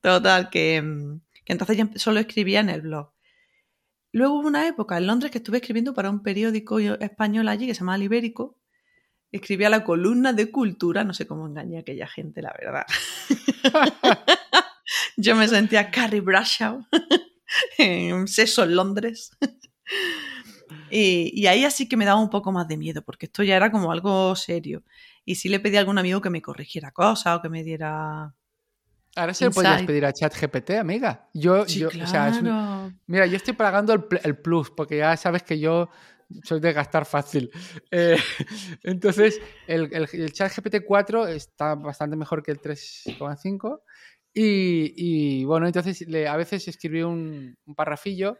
Total, 0.00 0.50
que, 0.50 0.80
mm, 0.80 1.20
que 1.44 1.52
entonces 1.52 1.76
ya 1.76 1.90
solo 1.96 2.20
escribía 2.20 2.60
en 2.60 2.70
el 2.70 2.82
blog. 2.82 3.12
Luego 4.12 4.40
hubo 4.40 4.48
una 4.48 4.66
época 4.66 4.98
en 4.98 5.06
Londres 5.06 5.30
que 5.30 5.38
estuve 5.38 5.58
escribiendo 5.58 5.94
para 5.94 6.10
un 6.10 6.22
periódico 6.22 6.78
español 6.78 7.48
allí 7.48 7.66
que 7.66 7.74
se 7.74 7.80
llama 7.80 7.98
Ibérico 7.98 8.59
escribía 9.32 9.70
la 9.70 9.84
columna 9.84 10.32
de 10.32 10.50
cultura, 10.50 11.04
no 11.04 11.14
sé 11.14 11.26
cómo 11.26 11.46
engañé 11.46 11.78
a 11.78 11.80
aquella 11.80 12.06
gente, 12.06 12.42
la 12.42 12.54
verdad. 12.58 12.86
Yo 15.16 15.36
me 15.36 15.46
sentía 15.48 15.90
Carrie 15.90 16.20
Bradshaw 16.20 16.84
en 17.78 18.26
Seso 18.28 18.64
en 18.64 18.76
Londres. 18.76 19.30
Y, 20.92 21.46
ahí 21.46 21.64
así 21.64 21.88
que 21.88 21.96
me 21.96 22.04
daba 22.04 22.20
un 22.20 22.30
poco 22.30 22.52
más 22.52 22.66
de 22.66 22.76
miedo, 22.76 23.02
porque 23.02 23.26
esto 23.26 23.42
ya 23.42 23.56
era 23.56 23.70
como 23.70 23.92
algo 23.92 24.34
serio. 24.34 24.82
Y 25.24 25.36
sí 25.36 25.48
le 25.48 25.60
pedí 25.60 25.76
a 25.76 25.80
algún 25.80 25.98
amigo 25.98 26.20
que 26.20 26.30
me 26.30 26.42
corrigiera 26.42 26.90
cosas 26.90 27.38
o 27.38 27.42
que 27.42 27.48
me 27.48 27.62
diera. 27.62 28.34
Ahora 29.16 29.34
se 29.34 29.44
le 29.44 29.50
podrías 29.50 29.82
pedir 29.82 30.04
a 30.04 30.12
ChatGPT, 30.12 30.70
amiga. 30.70 31.28
Yo, 31.32 31.66
yo 31.66 31.90
mira, 33.06 33.26
yo 33.26 33.36
estoy 33.36 33.54
pagando 33.54 33.92
el, 33.92 34.36
plus, 34.38 34.70
porque 34.70 34.98
ya 34.98 35.16
sabes 35.16 35.42
que 35.42 35.58
yo 35.58 35.90
soy 36.42 36.60
de 36.60 36.72
gastar 36.72 37.04
fácil. 37.04 37.50
Eh, 37.92 38.16
entonces, 38.84 39.40
el, 39.66 39.90
el, 39.92 40.32
ChatGPT 40.32 40.84
4 40.86 41.26
está 41.28 41.74
bastante 41.74 42.16
mejor 42.16 42.42
que 42.42 42.52
el 42.52 42.60
3,5. 42.60 43.80
Y, 44.32 45.44
bueno, 45.44 45.66
entonces 45.66 46.06
a 46.28 46.36
veces 46.36 46.68
escribí 46.68 47.02
un, 47.02 47.56
un 47.66 47.74
parrafillo 47.74 48.38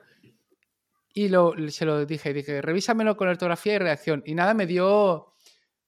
y 1.13 1.29
lo, 1.29 1.55
se 1.69 1.85
lo 1.85 2.07
dije, 2.07 2.33
dije, 2.33 2.63
revísamelo 2.63 3.17
con 3.17 3.29
ortografía 3.29 3.75
y 3.75 3.79
redacción. 3.79 4.23
Y 4.25 4.35
nada, 4.35 4.55
me 4.55 4.67
dio, 4.67 5.35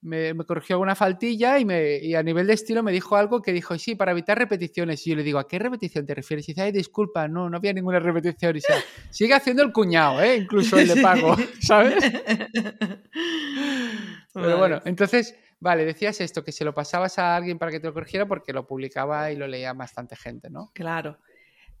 me, 0.03 0.35
corrigió 0.45 0.75
alguna 0.75 0.95
faltilla 0.95 1.57
y, 1.59 1.65
me, 1.65 1.97
y 1.97 2.15
a 2.15 2.23
nivel 2.23 2.45
de 2.47 2.53
estilo 2.53 2.83
me 2.83 2.91
dijo 2.91 3.15
algo 3.15 3.41
que 3.41 3.53
dijo, 3.53 3.77
sí, 3.77 3.95
para 3.95 4.11
evitar 4.11 4.37
repeticiones. 4.37 5.05
Y 5.07 5.11
yo 5.11 5.15
le 5.15 5.23
digo, 5.23 5.39
¿a 5.39 5.47
qué 5.47 5.59
repetición 5.59 6.05
te 6.05 6.13
refieres? 6.13 6.47
Y 6.47 6.51
dice, 6.51 6.61
ay, 6.61 6.71
disculpa, 6.71 7.27
no, 7.27 7.49
no 7.49 7.57
había 7.57 7.73
ninguna 7.73 7.99
repetición. 7.99 8.51
Y 8.51 8.55
dice, 8.55 8.73
sigue 9.09 9.33
haciendo 9.33 9.63
el 9.63 9.71
cuñado, 9.71 10.21
¿eh? 10.21 10.37
Incluso 10.37 10.77
el 10.77 10.89
de 10.89 11.01
pago, 11.01 11.35
¿sabes? 11.61 12.03
Pero 14.33 14.57
bueno, 14.57 14.81
entonces, 14.85 15.35
vale, 15.59 15.85
decías 15.85 16.19
esto, 16.21 16.43
que 16.43 16.51
se 16.51 16.65
lo 16.65 16.73
pasabas 16.73 17.17
a 17.19 17.35
alguien 17.35 17.57
para 17.57 17.71
que 17.71 17.79
te 17.79 17.87
lo 17.87 17.93
corrigiera 17.93 18.27
porque 18.27 18.53
lo 18.53 18.67
publicaba 18.67 19.31
y 19.31 19.37
lo 19.37 19.47
leía 19.47 19.73
bastante 19.73 20.15
gente, 20.15 20.49
¿no? 20.49 20.71
Claro. 20.73 21.17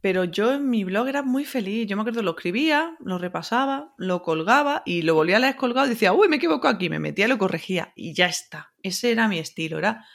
Pero 0.03 0.25
yo 0.25 0.55
en 0.55 0.69
mi 0.69 0.83
blog 0.83 1.07
era 1.07 1.23
muy 1.23 1.45
feliz. 1.45 1.87
Yo 1.87 1.95
me 1.95 2.01
acuerdo, 2.01 2.21
lo 2.23 2.31
escribía, 2.31 2.97
lo 2.99 3.17
repasaba, 3.19 3.93
lo 3.95 4.21
colgaba 4.21 4.83
y 4.85 5.03
lo 5.03 5.15
volvía 5.15 5.37
a 5.37 5.39
leer 5.39 5.55
colgado 5.55 5.87
y 5.87 5.91
decía, 5.91 6.11
uy, 6.11 6.27
me 6.27 6.35
equivoco 6.35 6.67
aquí, 6.67 6.89
me 6.89 6.99
metía, 6.99 7.25
lo 7.29 7.37
corregía 7.37 7.93
y 7.95 8.13
ya 8.13 8.25
está. 8.25 8.73
Ese 8.81 9.11
era 9.11 9.29
mi 9.29 9.39
estilo. 9.39 9.77
Era, 9.77 10.05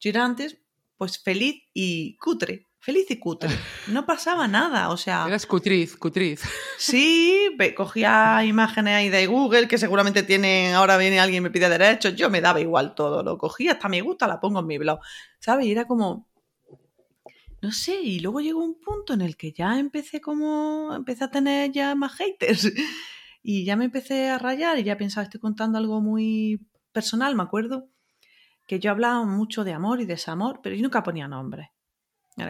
yo 0.00 0.08
era 0.08 0.24
antes, 0.24 0.56
pues 0.96 1.22
feliz 1.22 1.62
y 1.74 2.16
cutre. 2.16 2.68
Feliz 2.78 3.10
y 3.10 3.18
cutre. 3.18 3.50
No 3.88 4.06
pasaba 4.06 4.48
nada, 4.48 4.88
o 4.88 4.96
sea... 4.96 5.26
Eras 5.28 5.44
cutriz, 5.44 5.94
cutriz. 5.98 6.40
Sí, 6.78 7.54
cogía 7.76 8.42
imágenes 8.46 8.94
ahí 8.94 9.10
de 9.10 9.26
Google 9.26 9.68
que 9.68 9.76
seguramente 9.76 10.22
tienen, 10.22 10.72
ahora 10.72 10.96
viene 10.96 11.20
alguien 11.20 11.42
y 11.42 11.44
me 11.44 11.50
pide 11.50 11.68
derechos, 11.68 12.16
yo 12.16 12.30
me 12.30 12.40
daba 12.40 12.60
igual 12.60 12.94
todo, 12.94 13.22
lo 13.22 13.36
cogía, 13.36 13.72
hasta 13.72 13.90
me 13.90 14.00
gusta, 14.00 14.26
la 14.26 14.40
pongo 14.40 14.60
en 14.60 14.66
mi 14.66 14.78
blog, 14.78 15.00
¿sabes? 15.38 15.66
Y 15.66 15.72
era 15.72 15.86
como, 15.86 16.28
no 17.64 17.72
sé, 17.72 17.98
y 18.02 18.20
luego 18.20 18.42
llegó 18.42 18.62
un 18.62 18.78
punto 18.78 19.14
en 19.14 19.22
el 19.22 19.38
que 19.38 19.50
ya 19.52 19.78
empecé 19.78 20.20
como, 20.20 20.94
empecé 20.94 21.24
a 21.24 21.30
tener 21.30 21.72
ya 21.72 21.94
más 21.94 22.12
haters 22.12 22.70
y 23.42 23.64
ya 23.64 23.74
me 23.74 23.86
empecé 23.86 24.28
a 24.28 24.36
rayar 24.36 24.78
y 24.78 24.84
ya 24.84 24.98
pensaba, 24.98 25.24
estoy 25.24 25.40
contando 25.40 25.78
algo 25.78 26.02
muy 26.02 26.60
personal, 26.92 27.34
me 27.34 27.42
acuerdo 27.42 27.88
que 28.66 28.80
yo 28.80 28.90
hablaba 28.90 29.24
mucho 29.24 29.64
de 29.64 29.72
amor 29.72 30.02
y 30.02 30.04
desamor, 30.04 30.60
pero 30.62 30.76
yo 30.76 30.82
nunca 30.82 31.02
ponía 31.02 31.26
nombres. 31.26 31.68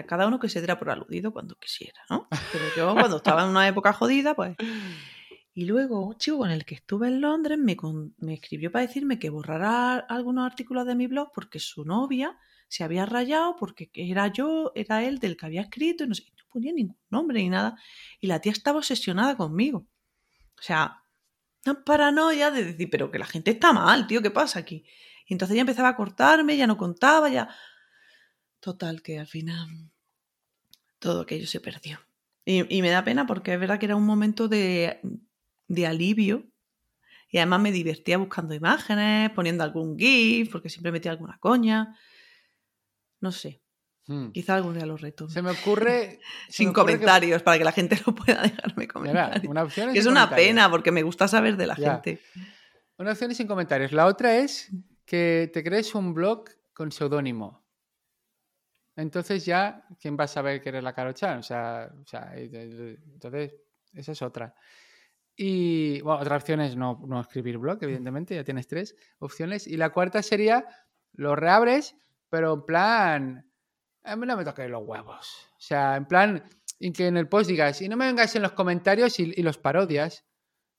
Cada 0.08 0.26
uno 0.26 0.40
que 0.40 0.48
se 0.48 0.60
diera 0.60 0.78
por 0.80 0.90
aludido 0.90 1.32
cuando 1.32 1.54
quisiera, 1.56 2.00
¿no? 2.10 2.26
Pero 2.52 2.64
yo 2.76 2.94
cuando 2.94 3.18
estaba 3.18 3.44
en 3.44 3.50
una 3.50 3.68
época 3.68 3.92
jodida, 3.92 4.34
pues... 4.34 4.56
Y 5.52 5.66
luego 5.66 6.08
un 6.08 6.16
chico 6.16 6.38
con 6.38 6.50
el 6.50 6.64
que 6.64 6.74
estuve 6.74 7.06
en 7.06 7.20
Londres 7.20 7.58
me, 7.58 7.76
me 8.18 8.34
escribió 8.34 8.72
para 8.72 8.86
decirme 8.86 9.20
que 9.20 9.30
borrara 9.30 9.96
algunos 9.96 10.44
artículos 10.44 10.86
de 10.86 10.96
mi 10.96 11.06
blog 11.06 11.30
porque 11.32 11.60
su 11.60 11.84
novia 11.84 12.36
se 12.68 12.84
había 12.84 13.06
rayado 13.06 13.56
porque 13.56 13.90
era 13.94 14.28
yo, 14.28 14.72
era 14.74 15.04
él 15.04 15.18
del 15.18 15.36
que 15.36 15.46
había 15.46 15.62
escrito 15.62 16.04
y 16.04 16.08
no 16.08 16.14
sé, 16.14 16.24
no 16.36 16.44
ponía 16.50 16.72
ningún 16.72 16.98
nombre 17.10 17.38
ni 17.38 17.48
nada. 17.48 17.76
Y 18.20 18.26
la 18.26 18.40
tía 18.40 18.52
estaba 18.52 18.78
obsesionada 18.78 19.36
conmigo. 19.36 19.86
O 20.58 20.62
sea, 20.62 21.02
una 21.66 21.84
paranoia 21.84 22.50
de 22.50 22.64
decir, 22.64 22.88
pero 22.90 23.10
que 23.10 23.18
la 23.18 23.26
gente 23.26 23.52
está 23.52 23.72
mal, 23.72 24.06
tío, 24.06 24.22
¿qué 24.22 24.30
pasa 24.30 24.58
aquí? 24.58 24.84
Y 25.26 25.34
entonces 25.34 25.54
ya 25.54 25.62
empezaba 25.62 25.88
a 25.88 25.96
cortarme, 25.96 26.56
ya 26.56 26.66
no 26.66 26.76
contaba, 26.76 27.28
ya... 27.28 27.48
Total, 28.60 29.02
que 29.02 29.18
al 29.18 29.26
final 29.26 29.68
todo 30.98 31.22
aquello 31.22 31.46
se 31.46 31.60
perdió. 31.60 32.00
Y, 32.46 32.82
me 32.82 32.90
da 32.90 33.04
pena 33.04 33.26
porque 33.26 33.54
es 33.54 33.60
verdad 33.60 33.78
que 33.78 33.86
era 33.86 33.96
un 33.96 34.04
momento 34.04 34.48
de, 34.48 35.00
de 35.68 35.86
alivio 35.86 36.46
y 37.30 37.38
además 37.38 37.60
me 37.60 37.72
divertía 37.72 38.16
buscando 38.16 38.54
imágenes, 38.54 39.30
poniendo 39.30 39.64
algún 39.64 39.98
GIF, 39.98 40.50
porque 40.52 40.68
siempre 40.68 40.92
metía 40.92 41.10
alguna 41.10 41.36
coña. 41.38 41.98
No 43.24 43.32
sé. 43.32 43.62
Hmm. 44.06 44.32
Quizá 44.32 44.56
algún 44.56 44.74
día 44.74 44.84
lo 44.84 44.98
reto. 44.98 45.30
Se 45.30 45.40
me 45.40 45.50
ocurre. 45.50 46.20
Sin 46.50 46.74
comentarios, 46.74 47.42
para 47.42 47.56
que 47.56 47.64
la 47.64 47.72
gente 47.72 47.98
no 48.06 48.14
pueda 48.14 48.42
dejarme 48.42 48.86
comentarios. 48.86 49.50
una 49.50 49.62
opción 49.62 49.88
es, 49.88 50.00
es 50.00 50.06
una 50.06 50.28
pena, 50.28 50.70
porque 50.70 50.92
me 50.92 51.02
gusta 51.02 51.26
saber 51.26 51.56
de 51.56 51.66
la 51.66 51.74
gente. 51.74 52.20
Una 52.98 53.12
opción 53.12 53.30
es 53.30 53.38
sin 53.38 53.46
comentarios. 53.46 53.92
La 53.92 54.04
otra 54.04 54.36
es 54.36 54.70
que 55.06 55.50
te 55.54 55.64
crees 55.64 55.94
un 55.94 56.12
blog 56.12 56.50
con 56.74 56.92
seudónimo. 56.92 57.66
Entonces 58.94 59.46
ya, 59.46 59.86
¿quién 59.98 60.18
va 60.20 60.24
a 60.24 60.28
saber 60.28 60.60
que 60.60 60.68
eres 60.68 60.84
la 60.84 60.92
Carochan? 60.92 61.38
O 61.38 61.42
sea, 61.42 61.90
o 61.98 62.06
sea, 62.06 62.30
entonces, 62.36 63.54
esa 63.94 64.12
es 64.12 64.20
otra. 64.20 64.54
Y, 65.34 66.02
bueno, 66.02 66.20
otra 66.20 66.36
opción 66.36 66.60
es 66.60 66.76
no, 66.76 67.02
no 67.06 67.22
escribir 67.22 67.56
blog, 67.56 67.78
evidentemente, 67.80 68.34
ya 68.34 68.44
tienes 68.44 68.66
tres 68.66 68.94
opciones. 69.18 69.66
Y 69.66 69.78
la 69.78 69.88
cuarta 69.88 70.22
sería, 70.22 70.66
lo 71.14 71.34
reabres 71.36 71.96
pero 72.34 72.52
en 72.52 72.62
plan, 72.62 73.48
a 74.02 74.16
mí 74.16 74.26
no 74.26 74.36
me 74.36 74.44
toques 74.44 74.68
los 74.68 74.82
huevos. 74.84 75.48
O 75.52 75.60
sea, 75.60 75.94
en 75.94 76.04
plan, 76.04 76.42
en 76.80 76.92
que 76.92 77.06
en 77.06 77.16
el 77.16 77.28
post 77.28 77.48
digas, 77.48 77.80
y 77.80 77.88
no 77.88 77.96
me 77.96 78.06
vengas 78.06 78.34
en 78.34 78.42
los 78.42 78.50
comentarios 78.50 79.20
y, 79.20 79.40
los 79.40 79.56
parodias, 79.56 80.24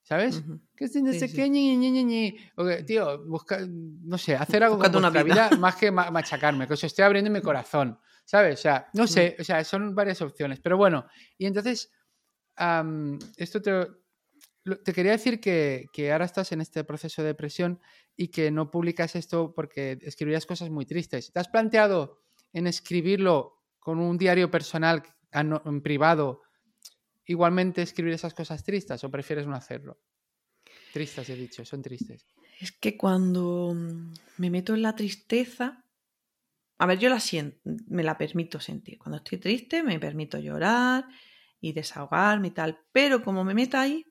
¿sabes? 0.03 0.43
Que 0.75 0.83
es 0.83 0.95
no 0.97 1.13
sé 1.13 1.31
qué, 1.31 1.49
ñi, 1.49 1.77
ñi, 1.77 2.03
ñi, 2.03 2.37
tío, 2.85 3.25
busca, 3.25 3.59
no 3.65 4.17
sé, 4.17 4.35
hacer 4.35 4.65
algo 4.65 4.77
con 4.77 4.93
una 4.97 5.09
vida. 5.23 5.49
más 5.57 5.77
que 5.77 5.91
machacarme, 5.91 6.67
que 6.67 6.73
os 6.73 6.83
estoy 6.83 7.05
abriendo 7.05 7.31
mi 7.31 7.39
corazón, 7.39 7.97
¿sabes? 8.25 8.59
O 8.59 8.61
sea, 8.61 8.89
no 8.91 9.07
sé, 9.07 9.37
o 9.39 9.43
sea, 9.45 9.63
son 9.63 9.95
varias 9.95 10.21
opciones, 10.21 10.59
pero 10.59 10.75
bueno, 10.75 11.07
y 11.37 11.45
entonces, 11.45 11.89
esto 13.37 13.61
te, 13.61 13.87
te 14.83 14.93
quería 14.93 15.11
decir 15.11 15.39
que, 15.39 15.89
ahora 16.11 16.25
estás 16.25 16.51
en 16.51 16.61
este 16.61 16.83
proceso 16.83 17.21
de 17.21 17.29
depresión 17.29 17.79
y 18.17 18.29
que 18.29 18.49
no 18.49 18.71
publicas 18.71 19.15
esto 19.15 19.53
porque 19.53 19.99
escribirías 20.01 20.45
cosas 20.45 20.69
muy 20.69 20.85
tristes. 20.85 21.31
¿Te 21.31 21.39
has 21.39 21.47
planteado 21.47 22.21
en 22.51 22.65
escribirlo 22.65 23.61
con 23.79 23.99
un 23.99 24.17
diario 24.17 24.49
personal 24.49 25.03
en 25.31 25.81
privado 25.81 26.41
igualmente 27.27 27.81
escribir 27.81 28.13
esas 28.13 28.33
cosas 28.33 28.63
tristes 28.63 29.03
o 29.03 29.11
prefieres 29.11 29.45
no 29.45 29.55
hacerlo? 29.55 29.99
Tristes, 30.93 31.29
he 31.29 31.35
dicho, 31.35 31.63
son 31.63 31.81
tristes. 31.81 32.25
Es 32.59 32.71
que 32.71 32.97
cuando 32.97 33.73
mm, 33.75 34.13
me 34.37 34.49
meto 34.49 34.73
en 34.73 34.81
la 34.81 34.95
tristeza, 34.95 35.83
a 36.77 36.85
ver, 36.85 36.97
yo 36.97 37.09
la 37.09 37.19
siento, 37.19 37.59
me 37.87 38.03
la 38.03 38.17
permito 38.17 38.59
sentir. 38.59 38.97
Cuando 38.97 39.17
estoy 39.17 39.37
triste 39.37 39.83
me 39.83 39.99
permito 39.99 40.39
llorar 40.39 41.05
y 41.61 41.73
desahogarme 41.73 42.47
y 42.47 42.51
tal, 42.51 42.79
pero 42.91 43.21
como 43.23 43.43
me 43.43 43.53
meto 43.53 43.77
ahí, 43.77 44.05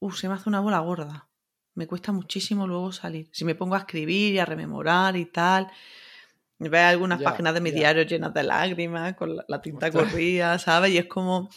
uh, 0.00 0.12
se 0.12 0.28
me 0.28 0.34
hace 0.34 0.48
una 0.48 0.60
bola 0.60 0.78
gorda 0.80 1.28
me 1.76 1.86
cuesta 1.86 2.10
muchísimo 2.10 2.66
luego 2.66 2.90
salir. 2.90 3.28
Si 3.32 3.44
me 3.44 3.54
pongo 3.54 3.74
a 3.76 3.80
escribir 3.80 4.34
y 4.34 4.38
a 4.38 4.46
rememorar 4.46 5.14
y 5.14 5.26
tal, 5.26 5.70
ve 6.58 6.78
algunas 6.80 7.22
páginas 7.22 7.52
de 7.52 7.60
mi 7.60 7.70
diario 7.70 8.02
llenas 8.02 8.32
de 8.32 8.42
lágrimas, 8.42 9.14
con 9.14 9.36
la, 9.46 9.60
tinta 9.60 9.90
corrida, 9.90 10.58
¿sabes? 10.58 10.92
Y 10.92 10.98
es 10.98 11.06
como 11.06 11.50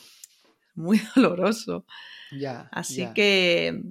muy 0.76 1.02
doloroso. 1.16 1.86
Ya. 2.38 2.68
Así 2.72 3.08
que 3.16 3.82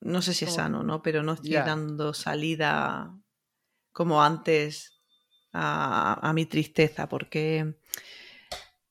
no 0.00 0.20
sé 0.20 0.34
si 0.34 0.44
es 0.44 0.52
sano, 0.52 0.82
¿no? 0.82 1.02
Pero 1.02 1.22
no 1.22 1.32
estoy 1.32 1.54
dando 1.54 2.12
salida 2.12 3.18
como 3.92 4.22
antes 4.22 5.00
a, 5.54 6.28
a 6.28 6.32
mi 6.34 6.44
tristeza, 6.44 7.08
porque 7.08 7.74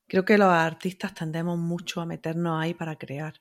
creo 0.08 0.26
que 0.26 0.40
los 0.40 0.50
artistas 0.50 1.14
tendemos 1.14 1.60
mucho 1.60 2.02
a 2.02 2.08
meternos 2.08 2.60
ahí 2.60 2.74
para 2.74 2.96
crear. 2.96 3.36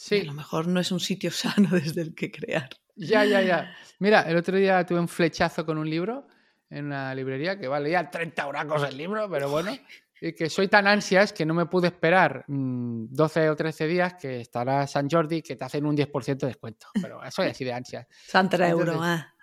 Sí. 0.00 0.20
a 0.20 0.24
lo 0.24 0.32
mejor 0.32 0.68
no 0.68 0.78
es 0.78 0.92
un 0.92 1.00
sitio 1.00 1.30
sano 1.32 1.70
desde 1.70 2.02
el 2.02 2.14
que 2.14 2.30
crear. 2.30 2.70
Ya, 2.94 3.24
ya, 3.24 3.42
ya. 3.42 3.74
Mira, 3.98 4.22
el 4.22 4.36
otro 4.36 4.56
día 4.56 4.86
tuve 4.86 5.00
un 5.00 5.08
flechazo 5.08 5.66
con 5.66 5.76
un 5.76 5.90
libro 5.90 6.28
en 6.70 6.86
una 6.86 7.12
librería 7.14 7.58
que 7.58 7.66
vale 7.66 7.90
ya 7.90 8.08
30 8.08 8.46
oracos 8.46 8.84
el 8.84 8.96
libro, 8.96 9.28
pero 9.28 9.50
bueno. 9.50 9.76
Y 10.20 10.34
que 10.34 10.48
soy 10.50 10.68
tan 10.68 10.86
ansias 10.86 11.32
que 11.32 11.46
no 11.46 11.54
me 11.54 11.66
pude 11.66 11.88
esperar 11.88 12.44
12 12.46 12.48
mm, 12.48 13.50
o 13.50 13.56
13 13.56 13.86
días 13.86 14.14
que 14.14 14.40
estará 14.40 14.86
San 14.86 15.08
Jordi 15.08 15.42
que 15.42 15.56
te 15.56 15.64
hacen 15.64 15.86
un 15.86 15.96
10% 15.96 16.38
de 16.38 16.46
descuento. 16.46 16.88
Pero 17.00 17.20
soy 17.30 17.48
así 17.48 17.64
de 17.64 17.72
ansias. 17.72 18.06
Son 18.26 18.48
3 18.48 18.70
euros, 18.70 18.96
ah. 19.00 19.34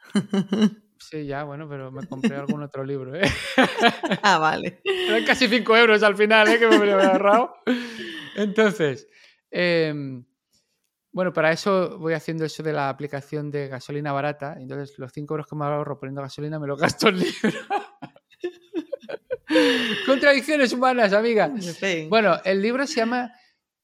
Sí, 0.97 1.25
ya, 1.25 1.43
bueno, 1.43 1.67
pero 1.67 1.91
me 1.91 2.07
compré 2.07 2.35
algún 2.35 2.63
otro 2.63 2.83
libro, 2.83 3.15
¿eh? 3.15 3.29
Ah, 4.21 4.37
vale. 4.37 4.81
Eran 4.83 5.25
casi 5.25 5.47
5 5.47 5.77
euros 5.77 6.03
al 6.03 6.15
final, 6.15 6.47
¿eh? 6.47 6.59
Que 6.59 6.67
me 6.67 6.75
había 6.75 6.95
agarrado. 6.95 7.55
Entonces, 8.35 9.07
eh, 9.51 9.93
Bueno, 11.15 11.31
para 11.31 11.53
eso 11.53 11.97
voy 11.97 12.11
haciendo 12.11 12.43
eso 12.43 12.61
de 12.61 12.73
la 12.73 12.89
aplicación 12.89 13.49
de 13.49 13.69
gasolina 13.69 14.11
barata. 14.11 14.57
Entonces, 14.59 14.99
los 14.99 15.13
5 15.13 15.33
euros 15.33 15.47
que 15.47 15.55
me 15.55 15.63
ahorro 15.63 15.97
poniendo 15.97 16.21
gasolina 16.21 16.59
me 16.59 16.67
lo 16.67 16.75
gasto 16.75 17.07
en 17.07 17.19
libro. 17.19 17.57
Contradicciones 20.05 20.73
humanas, 20.73 21.13
amiga. 21.13 21.53
Bueno, 22.09 22.37
el 22.43 22.61
libro 22.61 22.85
se 22.85 22.95
llama, 22.95 23.31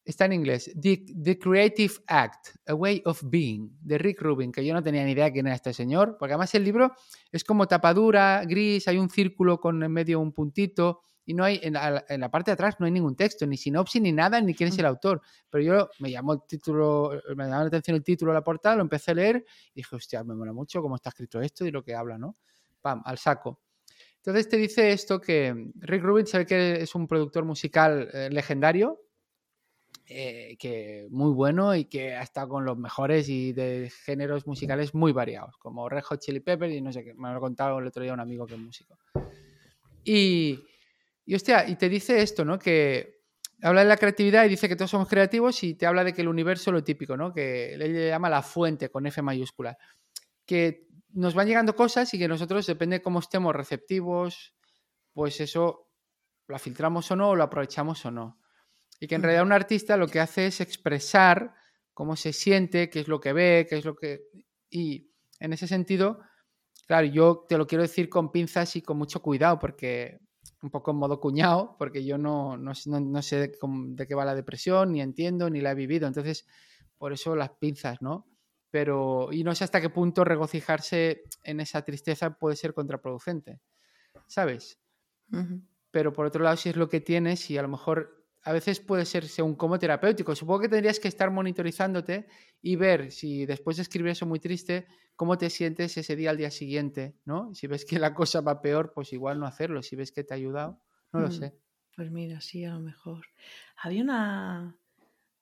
está 0.03 0.25
en 0.25 0.33
inglés, 0.33 0.73
The, 0.77 1.39
Creative 1.39 1.93
Act, 2.05 2.49
A 2.67 2.73
Way 2.73 3.03
of 3.05 3.23
Being, 3.23 3.77
de 3.79 3.97
Rick 3.97 4.21
Rubin, 4.21 4.51
que 4.51 4.65
yo 4.65 4.73
no 4.73 4.83
tenía 4.83 5.05
ni 5.05 5.13
idea 5.13 5.31
quién 5.31 5.47
era 5.47 5.55
este 5.55 5.71
señor, 5.71 6.17
porque 6.19 6.33
además 6.33 6.53
el 6.55 6.65
libro 6.65 6.91
es 7.31 7.45
como 7.45 7.65
tapadura, 7.65 8.43
gris, 8.43 8.89
hay 8.89 8.97
un 8.97 9.09
círculo 9.09 9.61
con 9.61 9.81
en 9.81 9.91
medio 9.93 10.19
un 10.19 10.33
puntito, 10.33 10.99
y 11.31 11.33
no 11.33 11.45
hay, 11.45 11.61
en 11.63 11.73
la, 11.73 12.29
parte 12.29 12.51
de 12.51 12.53
atrás 12.53 12.75
no 12.79 12.85
hay 12.85 12.91
ningún 12.91 13.15
texto, 13.15 13.47
ni 13.47 13.55
sinopsis, 13.55 14.01
ni 14.01 14.11
nada, 14.11 14.41
ni 14.41 14.53
quién 14.53 14.67
es 14.67 14.77
el 14.77 14.85
autor. 14.85 15.21
Pero 15.49 15.63
yo 15.63 15.89
me 15.99 16.11
llamó 16.11 16.33
el 16.33 16.39
título, 16.45 17.09
me 17.37 17.45
llamó 17.45 17.61
la 17.61 17.67
atención 17.67 17.95
el 17.95 18.03
título 18.03 18.33
de 18.33 18.39
la 18.39 18.43
portada, 18.43 18.75
lo 18.75 18.81
empecé 18.81 19.11
a 19.11 19.13
leer 19.13 19.45
y 19.73 19.75
dije, 19.75 19.95
hostia, 19.95 20.25
me 20.25 20.35
mola 20.35 20.51
mucho 20.51 20.81
cómo 20.81 20.97
está 20.97 21.07
escrito 21.07 21.39
esto 21.39 21.65
y 21.65 21.71
lo 21.71 21.85
que 21.85 21.95
habla, 21.95 22.17
¿no? 22.17 22.35
Pam, 22.81 23.01
al 23.05 23.17
saco. 23.17 23.61
Entonces 24.17 24.49
te 24.49 24.57
dice 24.57 24.91
esto 24.91 25.21
que 25.21 25.71
Rick 25.75 26.03
Rubin 26.03 26.27
sabe 26.27 26.45
que 26.45 26.81
es 26.81 26.93
un 26.95 27.07
productor 27.07 27.45
musical 27.45 28.09
eh, 28.11 28.27
legendario, 28.29 28.99
eh, 30.05 30.57
que 30.59 31.07
muy 31.11 31.31
bueno 31.31 31.73
y 31.73 31.85
que 31.85 32.13
ha 32.13 32.23
estado 32.23 32.49
con 32.49 32.65
los 32.65 32.77
mejores 32.77 33.29
y 33.29 33.53
de 33.53 33.89
géneros 34.03 34.45
musicales 34.45 34.93
muy 34.93 35.13
variados, 35.13 35.55
como 35.59 35.87
Red 35.87 36.03
Hot 36.03 36.19
Chili 36.19 36.41
Peppers 36.41 36.73
y 36.73 36.81
no 36.81 36.91
sé 36.91 37.05
qué, 37.05 37.13
me 37.13 37.29
lo 37.29 37.37
ha 37.37 37.39
contado 37.39 37.79
el 37.79 37.87
otro 37.87 38.03
día 38.03 38.11
un 38.11 38.19
amigo 38.19 38.45
que 38.45 38.55
es 38.55 38.59
músico. 38.59 38.97
Y, 40.03 40.59
y 41.25 41.35
hostia, 41.35 41.67
y 41.67 41.75
te 41.75 41.89
dice 41.89 42.21
esto, 42.21 42.43
¿no? 42.45 42.57
Que 42.57 43.21
habla 43.61 43.81
de 43.81 43.87
la 43.87 43.97
creatividad 43.97 44.45
y 44.45 44.49
dice 44.49 44.67
que 44.67 44.75
todos 44.75 44.91
somos 44.91 45.07
creativos 45.07 45.63
y 45.63 45.75
te 45.75 45.85
habla 45.85 46.03
de 46.03 46.13
que 46.13 46.21
el 46.21 46.27
universo 46.27 46.71
es 46.71 46.73
lo 46.73 46.83
típico, 46.83 47.15
¿no? 47.15 47.33
Que 47.33 47.73
él 47.73 47.79
le 47.79 48.07
llama 48.09 48.29
la 48.29 48.41
fuente 48.41 48.89
con 48.89 49.05
F 49.05 49.21
mayúscula. 49.21 49.77
Que 50.45 50.87
nos 51.13 51.33
van 51.35 51.47
llegando 51.47 51.75
cosas 51.75 52.13
y 52.13 52.19
que 52.19 52.27
nosotros, 52.27 52.65
depende 52.65 52.97
de 52.97 53.01
cómo 53.01 53.19
estemos 53.19 53.55
receptivos, 53.55 54.53
pues 55.13 55.39
eso 55.41 55.89
lo 56.47 56.59
filtramos 56.59 57.09
o 57.11 57.15
no, 57.15 57.29
o 57.29 57.35
lo 57.35 57.43
aprovechamos 57.43 58.05
o 58.05 58.11
no. 58.11 58.39
Y 58.99 59.07
que 59.07 59.15
en 59.15 59.23
realidad 59.23 59.43
un 59.43 59.51
artista 59.51 59.97
lo 59.97 60.07
que 60.07 60.19
hace 60.19 60.47
es 60.47 60.61
expresar 60.61 61.53
cómo 61.93 62.15
se 62.15 62.33
siente, 62.33 62.89
qué 62.89 63.01
es 63.01 63.07
lo 63.07 63.19
que 63.19 63.33
ve, 63.33 63.67
qué 63.69 63.77
es 63.77 63.85
lo 63.85 63.95
que... 63.95 64.21
Y 64.69 65.11
en 65.39 65.53
ese 65.53 65.67
sentido, 65.67 66.19
claro, 66.87 67.07
yo 67.07 67.45
te 67.47 67.57
lo 67.57 67.67
quiero 67.67 67.83
decir 67.83 68.09
con 68.09 68.31
pinzas 68.31 68.75
y 68.75 68.81
con 68.81 68.97
mucho 68.97 69.21
cuidado, 69.21 69.59
porque 69.59 70.19
un 70.61 70.69
poco 70.69 70.91
en 70.91 70.97
modo 70.97 71.19
cuñado, 71.19 71.75
porque 71.77 72.03
yo 72.03 72.17
no, 72.17 72.57
no, 72.57 72.73
sé 72.73 72.89
de, 72.89 73.57
de, 73.59 74.07
qué 74.07 74.15
va 74.15 74.25
la 74.25 74.35
depresión, 74.35 74.91
ni 74.91 75.01
entiendo, 75.01 75.49
ni 75.49 75.61
la 75.61 75.71
he 75.71 75.75
vivido. 75.75 76.07
Entonces, 76.07 76.45
por 76.97 77.13
eso 77.13 77.35
las 77.35 77.51
pinzas, 77.51 78.01
¿no? 78.01 78.31
pero 78.71 79.27
y 79.31 79.43
no 79.43 79.53
sé 79.53 79.65
hasta 79.65 79.81
qué 79.81 79.89
punto 79.89 80.23
regocijarse 80.23 81.23
en 81.43 81.59
esa 81.59 81.83
tristeza 81.83 82.37
puede 82.37 82.55
ser 82.55 82.73
contraproducente, 82.73 83.59
¿sabes? 84.27 84.79
Pero 85.91 86.13
por 86.13 86.25
otro 86.25 86.43
lado, 86.43 86.57
si 86.57 86.69
es 86.69 86.77
lo 86.77 86.89
que 86.89 87.01
tienes 87.01 87.51
y 87.51 87.57
a 87.57 87.61
lo 87.61 87.67
mejor 87.67 88.20
a 88.43 88.51
veces 88.53 88.79
puede 88.79 89.05
ser 89.05 89.27
según 89.27 89.55
como 89.55 89.77
terapéutico. 89.77 90.35
Supongo 90.35 90.61
que 90.61 90.69
tendrías 90.69 90.99
que 90.99 91.07
estar 91.07 91.29
monitorizándote 91.29 92.27
y 92.61 92.75
ver 92.75 93.11
si 93.11 93.45
después 93.45 93.77
de 93.77 93.83
escribir 93.83 94.11
eso 94.11 94.25
muy 94.25 94.39
triste, 94.39 94.87
cómo 95.15 95.37
te 95.37 95.49
sientes 95.49 95.95
ese 95.97 96.15
día 96.15 96.31
al 96.31 96.37
día 96.37 96.49
siguiente, 96.49 97.15
¿no? 97.25 97.53
Si 97.53 97.67
ves 97.67 97.85
que 97.85 97.99
la 97.99 98.13
cosa 98.15 98.41
va 98.41 98.61
peor, 98.61 98.93
pues 98.93 99.13
igual 99.13 99.39
no 99.39 99.45
hacerlo. 99.45 99.83
Si 99.83 99.95
ves 99.95 100.11
que 100.11 100.23
te 100.23 100.33
ha 100.33 100.37
ayudado, 100.37 100.79
no 101.13 101.19
lo 101.19 101.27
mm, 101.27 101.31
sé. 101.31 101.55
Pues 101.95 102.09
mira, 102.09 102.41
sí, 102.41 102.65
a 102.65 102.73
lo 102.73 102.79
mejor. 102.79 103.27
Había 103.77 104.01
una, 104.01 104.75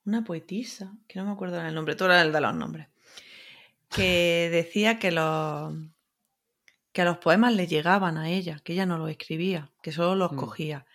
una 0.05 0.23
poetisa, 0.23 0.97
que 1.07 1.19
no 1.19 1.25
me 1.25 1.31
acuerdo 1.31 1.61
el 1.61 1.73
nombre, 1.73 1.95
tú 1.95 2.05
eras 2.05 2.25
el 2.25 2.33
de 2.33 2.41
los 2.41 2.55
nombres, 2.55 2.87
que 3.89 4.49
decía 4.51 4.99
que 4.99 5.11
los, 5.11 5.73
que 6.91 7.05
los 7.05 7.17
poemas 7.19 7.53
le 7.53 7.67
llegaban 7.67 8.17
a 8.17 8.29
ella, 8.29 8.59
que 8.63 8.73
ella 8.73 8.85
no 8.85 8.97
los 8.97 9.09
escribía, 9.09 9.71
que 9.81 9.93
solo 9.93 10.15
los 10.15 10.33
mm. 10.33 10.35
cogía. 10.35 10.85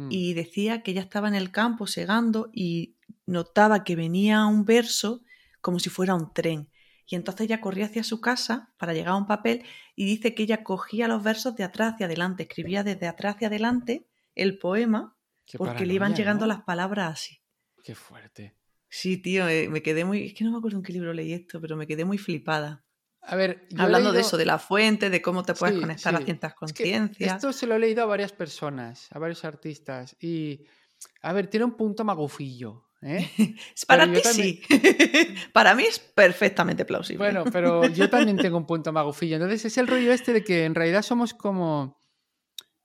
Mm. 0.00 0.08
Y 0.10 0.34
decía 0.34 0.82
que 0.82 0.92
ella 0.92 1.02
estaba 1.02 1.28
en 1.28 1.34
el 1.34 1.50
campo 1.50 1.86
segando 1.86 2.50
y 2.52 2.96
notaba 3.26 3.84
que 3.84 3.96
venía 3.96 4.46
un 4.46 4.64
verso 4.64 5.22
como 5.60 5.78
si 5.78 5.90
fuera 5.90 6.14
un 6.14 6.32
tren. 6.32 6.70
Y 7.06 7.16
entonces 7.16 7.44
ella 7.44 7.60
corría 7.60 7.86
hacia 7.86 8.04
su 8.04 8.20
casa 8.20 8.72
para 8.78 8.94
llegar 8.94 9.12
a 9.12 9.16
un 9.16 9.26
papel 9.26 9.64
y 9.96 10.06
dice 10.06 10.34
que 10.34 10.44
ella 10.44 10.62
cogía 10.62 11.08
los 11.08 11.22
versos 11.22 11.54
de 11.56 11.64
atrás 11.64 11.94
hacia 11.94 12.06
adelante, 12.06 12.44
escribía 12.44 12.82
desde 12.84 13.08
atrás 13.08 13.34
hacia 13.34 13.48
adelante 13.48 14.06
el 14.34 14.58
poema 14.58 15.16
porque 15.58 15.84
le 15.84 15.94
iban 15.94 16.14
llegando 16.14 16.46
las 16.46 16.62
palabras 16.62 17.12
así. 17.12 17.42
Qué 17.82 17.94
fuerte. 17.94 18.56
Sí, 18.88 19.18
tío, 19.18 19.48
eh, 19.48 19.68
me 19.68 19.82
quedé 19.82 20.04
muy. 20.04 20.24
Es 20.24 20.34
que 20.34 20.44
no 20.44 20.52
me 20.52 20.58
acuerdo 20.58 20.78
en 20.78 20.84
qué 20.84 20.92
libro 20.92 21.12
leí 21.12 21.32
esto, 21.32 21.60
pero 21.60 21.76
me 21.76 21.86
quedé 21.86 22.04
muy 22.04 22.16
flipada. 22.16 22.84
A 23.22 23.36
ver, 23.36 23.66
hablando 23.76 24.12
de 24.12 24.20
eso, 24.20 24.36
de 24.36 24.46
la 24.46 24.58
fuente, 24.58 25.10
de 25.10 25.20
cómo 25.22 25.42
te 25.42 25.54
puedes 25.54 25.78
conectar 25.78 26.14
a 26.14 26.20
ciertas 26.20 26.54
conciencias. 26.54 27.34
esto 27.34 27.52
se 27.52 27.66
lo 27.66 27.74
he 27.74 27.78
leído 27.78 28.02
a 28.02 28.06
varias 28.06 28.32
personas, 28.32 29.08
a 29.12 29.18
varios 29.18 29.44
artistas. 29.44 30.16
Y, 30.20 30.64
a 31.22 31.32
ver, 31.32 31.48
tiene 31.48 31.64
un 31.64 31.76
punto 31.76 32.04
magufillo. 32.04 32.90
¿eh? 33.02 33.28
Para 33.86 34.10
ti 34.10 34.20
sí. 34.24 34.62
Para 35.52 35.74
mí 35.74 35.84
es 35.84 35.98
perfectamente 35.98 36.84
plausible. 36.84 37.24
Bueno, 37.24 37.44
pero 37.52 37.86
yo 37.86 38.08
también 38.08 38.36
tengo 38.36 38.56
un 38.56 38.66
punto 38.66 38.92
magufillo. 38.92 39.36
Entonces 39.36 39.64
es 39.66 39.78
el 39.78 39.86
rollo 39.86 40.12
este 40.12 40.32
de 40.32 40.44
que 40.44 40.64
en 40.64 40.74
realidad 40.74 41.02
somos 41.02 41.34
como. 41.34 41.98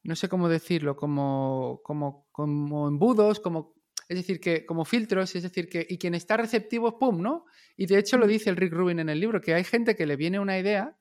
No 0.03 0.15
sé 0.15 0.29
cómo 0.29 0.47
decirlo, 0.47 0.95
como, 0.95 1.81
como, 1.83 2.27
como 2.31 2.87
embudos, 2.87 3.39
como 3.39 3.74
es 4.07 4.17
decir, 4.17 4.39
que 4.39 4.65
como 4.65 4.85
filtros, 4.85 5.35
es 5.35 5.43
decir, 5.43 5.67
que 5.67 5.85
y 5.89 5.97
quien 5.97 6.13
está 6.13 6.37
receptivo, 6.37 6.99
¡pum!, 6.99 7.21
¿no? 7.21 7.45
Y 7.75 7.87
de 7.87 7.97
hecho 7.97 8.17
lo 8.17 8.27
dice 8.27 8.49
el 8.49 8.55
Rick 8.55 8.73
Rubin 8.73 8.99
en 8.99 9.09
el 9.09 9.19
libro, 9.19 9.41
que 9.41 9.53
hay 9.53 9.63
gente 9.63 9.95
que 9.95 10.05
le 10.05 10.15
viene 10.15 10.39
una 10.39 10.59
idea 10.59 10.97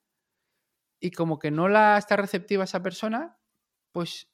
y 1.01 1.11
como 1.11 1.39
que 1.39 1.51
no 1.51 1.69
la 1.69 1.99
está 1.99 2.17
receptiva 2.17 2.65
esa 2.65 2.83
persona, 2.83 3.37
pues 3.93 4.31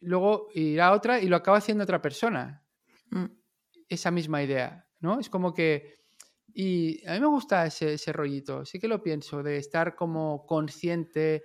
luego 0.00 0.48
irá 0.54 0.88
a 0.88 0.92
otra 0.92 1.20
y 1.20 1.28
lo 1.28 1.36
acaba 1.36 1.58
haciendo 1.58 1.84
otra 1.84 2.02
persona. 2.02 2.62
Mm. 3.10 3.26
Esa 3.88 4.10
misma 4.10 4.42
idea, 4.42 4.86
¿no? 5.00 5.18
Es 5.18 5.30
como 5.30 5.54
que... 5.54 5.98
Y 6.52 7.06
a 7.06 7.14
mí 7.14 7.20
me 7.20 7.28
gusta 7.28 7.64
ese, 7.64 8.12
rollito, 8.12 8.64
sí 8.64 8.80
que 8.80 8.88
lo 8.88 9.02
pienso, 9.02 9.42
de 9.42 9.56
estar 9.56 9.94
como 9.94 10.44
consciente 10.46 11.44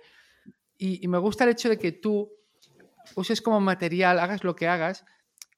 y, 0.76 1.02
y 1.02 1.08
me 1.08 1.18
gusta 1.18 1.44
el 1.44 1.50
hecho 1.50 1.68
de 1.68 1.78
que 1.78 1.92
tú 1.92 2.28
uses 3.14 3.40
como 3.40 3.60
material, 3.60 4.18
hagas 4.18 4.42
lo 4.42 4.56
que 4.56 4.66
hagas, 4.66 5.04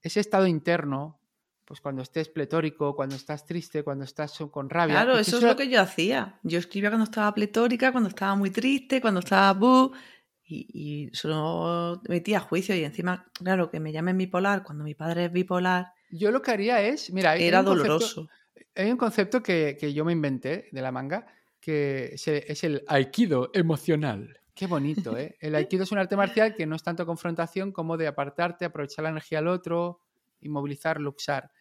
ese 0.02 0.20
estado 0.20 0.46
interno, 0.46 1.20
pues 1.64 1.80
cuando 1.80 2.02
estés 2.02 2.28
pletórico, 2.28 2.96
cuando 2.96 3.14
estás 3.14 3.44
triste, 3.44 3.82
cuando 3.82 4.04
estás 4.04 4.38
con 4.50 4.70
rabia. 4.70 4.94
Claro, 4.94 5.18
eso 5.18 5.36
es 5.36 5.42
lo 5.42 5.56
que 5.56 5.68
yo 5.68 5.80
hacía. 5.80 6.38
Yo 6.42 6.58
escribía 6.58 6.90
cuando 6.90 7.04
estaba 7.04 7.34
pletórica, 7.34 7.92
cuando 7.92 8.08
estaba 8.08 8.34
muy 8.36 8.50
triste, 8.50 9.00
cuando 9.00 9.20
estaba 9.20 9.52
bu, 9.52 9.92
y, 10.50 11.10
solo 11.12 12.00
metía 12.08 12.40
juicio. 12.40 12.74
Y 12.74 12.84
encima, 12.84 13.30
claro, 13.34 13.70
que 13.70 13.80
me 13.80 13.92
llamen 13.92 14.16
bipolar 14.16 14.62
cuando 14.62 14.82
mi 14.82 14.94
padre 14.94 15.26
es 15.26 15.32
bipolar. 15.32 15.92
Yo 16.10 16.30
lo 16.30 16.40
que 16.40 16.52
haría 16.52 16.80
es, 16.80 17.12
mira, 17.12 17.36
era 17.36 17.62
doloroso. 17.62 18.28
hay 18.74 18.90
un 18.90 18.96
concepto 18.96 19.42
que, 19.42 19.76
yo 19.94 20.04
me 20.06 20.12
inventé 20.12 20.68
de 20.72 20.80
la 20.80 20.90
manga, 20.90 21.26
que 21.60 22.14
es 22.14 22.64
el 22.64 22.82
aikido 22.88 23.50
emocional. 23.52 24.37
Qué 24.58 24.66
bonito, 24.66 25.16
¿eh? 25.16 25.36
El 25.38 25.54
aikido 25.54 25.84
es 25.84 25.92
un 25.92 25.98
arte 25.98 26.16
marcial 26.16 26.56
que 26.56 26.66
no 26.66 26.74
es 26.74 26.82
tanto 26.82 27.06
confrontación 27.06 27.70
como 27.70 27.96
de 27.96 28.08
apartarte, 28.08 28.64
aprovechar 28.64 29.04
la 29.04 29.10
energía 29.10 29.38
al 29.38 29.46
otro, 29.46 30.00
inmovilizar, 30.40 31.00
luxar. 31.00 31.52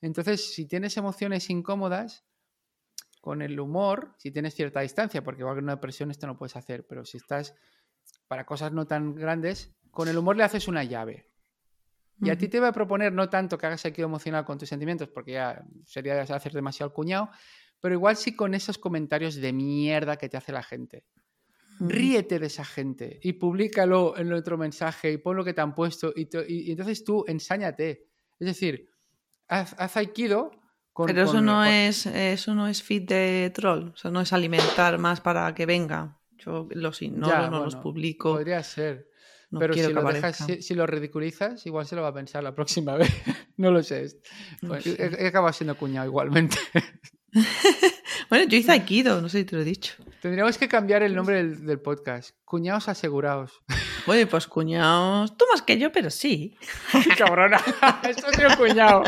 Entonces, 0.00 0.52
si 0.52 0.66
tienes 0.66 0.96
emociones 0.96 1.48
incómodas, 1.50 2.24
con 3.20 3.42
el 3.42 3.60
humor, 3.60 4.16
si 4.18 4.32
tienes 4.32 4.56
cierta 4.56 4.80
distancia, 4.80 5.22
porque 5.22 5.42
igual 5.42 5.54
que 5.54 5.62
una 5.62 5.76
depresión 5.76 6.10
esto 6.10 6.26
no 6.26 6.36
puedes 6.36 6.56
hacer, 6.56 6.84
pero 6.84 7.04
si 7.04 7.18
estás 7.18 7.54
para 8.26 8.44
cosas 8.44 8.72
no 8.72 8.88
tan 8.88 9.14
grandes, 9.14 9.76
con 9.92 10.08
el 10.08 10.18
humor 10.18 10.36
le 10.36 10.42
haces 10.42 10.66
una 10.66 10.82
llave. 10.82 11.30
Y 12.20 12.30
a 12.30 12.36
ti 12.36 12.48
te 12.48 12.58
voy 12.58 12.70
a 12.70 12.72
proponer 12.72 13.12
no 13.12 13.28
tanto 13.28 13.56
que 13.56 13.66
hagas 13.66 13.84
aikido 13.84 14.08
emocional 14.08 14.44
con 14.44 14.58
tus 14.58 14.68
sentimientos, 14.68 15.08
porque 15.08 15.34
ya 15.34 15.64
sería 15.86 16.20
hacer 16.20 16.52
demasiado 16.52 16.92
cuñado, 16.92 17.30
pero 17.80 17.94
igual 17.94 18.16
sí 18.16 18.34
con 18.34 18.54
esos 18.54 18.78
comentarios 18.78 19.36
de 19.36 19.52
mierda 19.52 20.16
que 20.16 20.28
te 20.28 20.36
hace 20.36 20.50
la 20.50 20.64
gente. 20.64 21.04
Ríete 21.80 22.38
de 22.38 22.46
esa 22.46 22.64
gente 22.64 23.18
y 23.22 23.32
públicalo 23.34 24.16
en 24.16 24.32
otro 24.32 24.56
mensaje 24.56 25.12
y 25.12 25.18
pon 25.18 25.36
lo 25.36 25.44
que 25.44 25.52
te 25.52 25.60
han 25.60 25.74
puesto 25.74 26.12
y, 26.14 26.28
entonces 26.70 27.04
tú 27.04 27.24
ensáñate. 27.26 28.08
Es 28.38 28.46
decir, 28.46 28.88
haz, 29.48 29.96
aikido 29.96 30.50
con, 30.92 31.06
Pero 31.06 31.24
eso 31.24 31.40
no 31.40 31.64
es 31.64 32.06
eso 32.06 32.54
no 32.54 32.68
es 32.68 32.82
fit 32.82 33.08
de 33.08 33.50
troll, 33.54 33.92
eso 33.94 34.10
no 34.10 34.20
es 34.20 34.32
alimentar 34.32 34.98
más 34.98 35.20
para 35.20 35.54
que 35.54 35.66
venga. 35.66 36.18
Yo 36.38 36.68
los 36.72 37.00
ignoro, 37.02 37.50
no 37.50 37.64
los 37.64 37.76
publico. 37.76 38.34
Podría 38.34 38.62
ser. 38.62 39.08
pero 39.58 39.74
si 39.74 39.92
lo, 39.92 40.02
si, 40.60 40.74
lo, 40.74 40.86
ridiculizas, 40.86 41.64
igual 41.66 41.86
se 41.86 41.94
lo 41.94 42.02
va 42.02 42.08
a 42.08 42.14
pensar 42.14 42.42
la 42.42 42.54
próxima 42.54 42.96
vez. 42.96 43.10
no 43.56 43.70
lo 43.70 43.82
sé. 43.82 44.06
He, 44.84 45.26
acabado 45.26 45.52
siendo 45.52 45.76
cuñado 45.76 46.06
igualmente. 46.06 46.56
bueno, 48.32 48.48
yo 48.48 48.56
hice 48.56 48.72
Aikido, 48.72 49.20
no 49.20 49.28
sé 49.28 49.40
si 49.40 49.44
te 49.44 49.56
lo 49.56 49.60
he 49.60 49.64
dicho. 49.66 49.92
Tendríamos 50.22 50.56
que 50.56 50.66
cambiar 50.66 51.02
el 51.02 51.14
nombre 51.14 51.44
del, 51.44 51.80
podcast. 51.80 52.34
Cuñados 52.46 52.88
asegurados. 52.88 53.60
Oye, 54.06 54.26
pues 54.26 54.46
cuñados. 54.46 55.36
Tú 55.36 55.44
más 55.52 55.60
que 55.60 55.76
yo, 55.78 55.92
pero 55.92 56.08
sí. 56.08 56.56
Cabrona. 57.18 57.60
Esto 58.08 58.28
es 58.28 58.38
un 58.38 58.56
cuñado. 58.56 59.02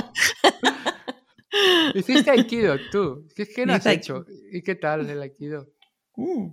Hiciste 1.94 2.30
Aikido, 2.32 2.76
tú. 2.92 3.26
¿Qué, 3.34 3.46
qué 3.48 3.64
no 3.64 3.72
has 3.72 3.86
hecho? 3.86 4.26
¿Y 4.52 4.60
qué 4.60 4.74
tal 4.74 5.08
el 5.08 5.22
Aikido? 5.22 5.68
Uh. 6.16 6.52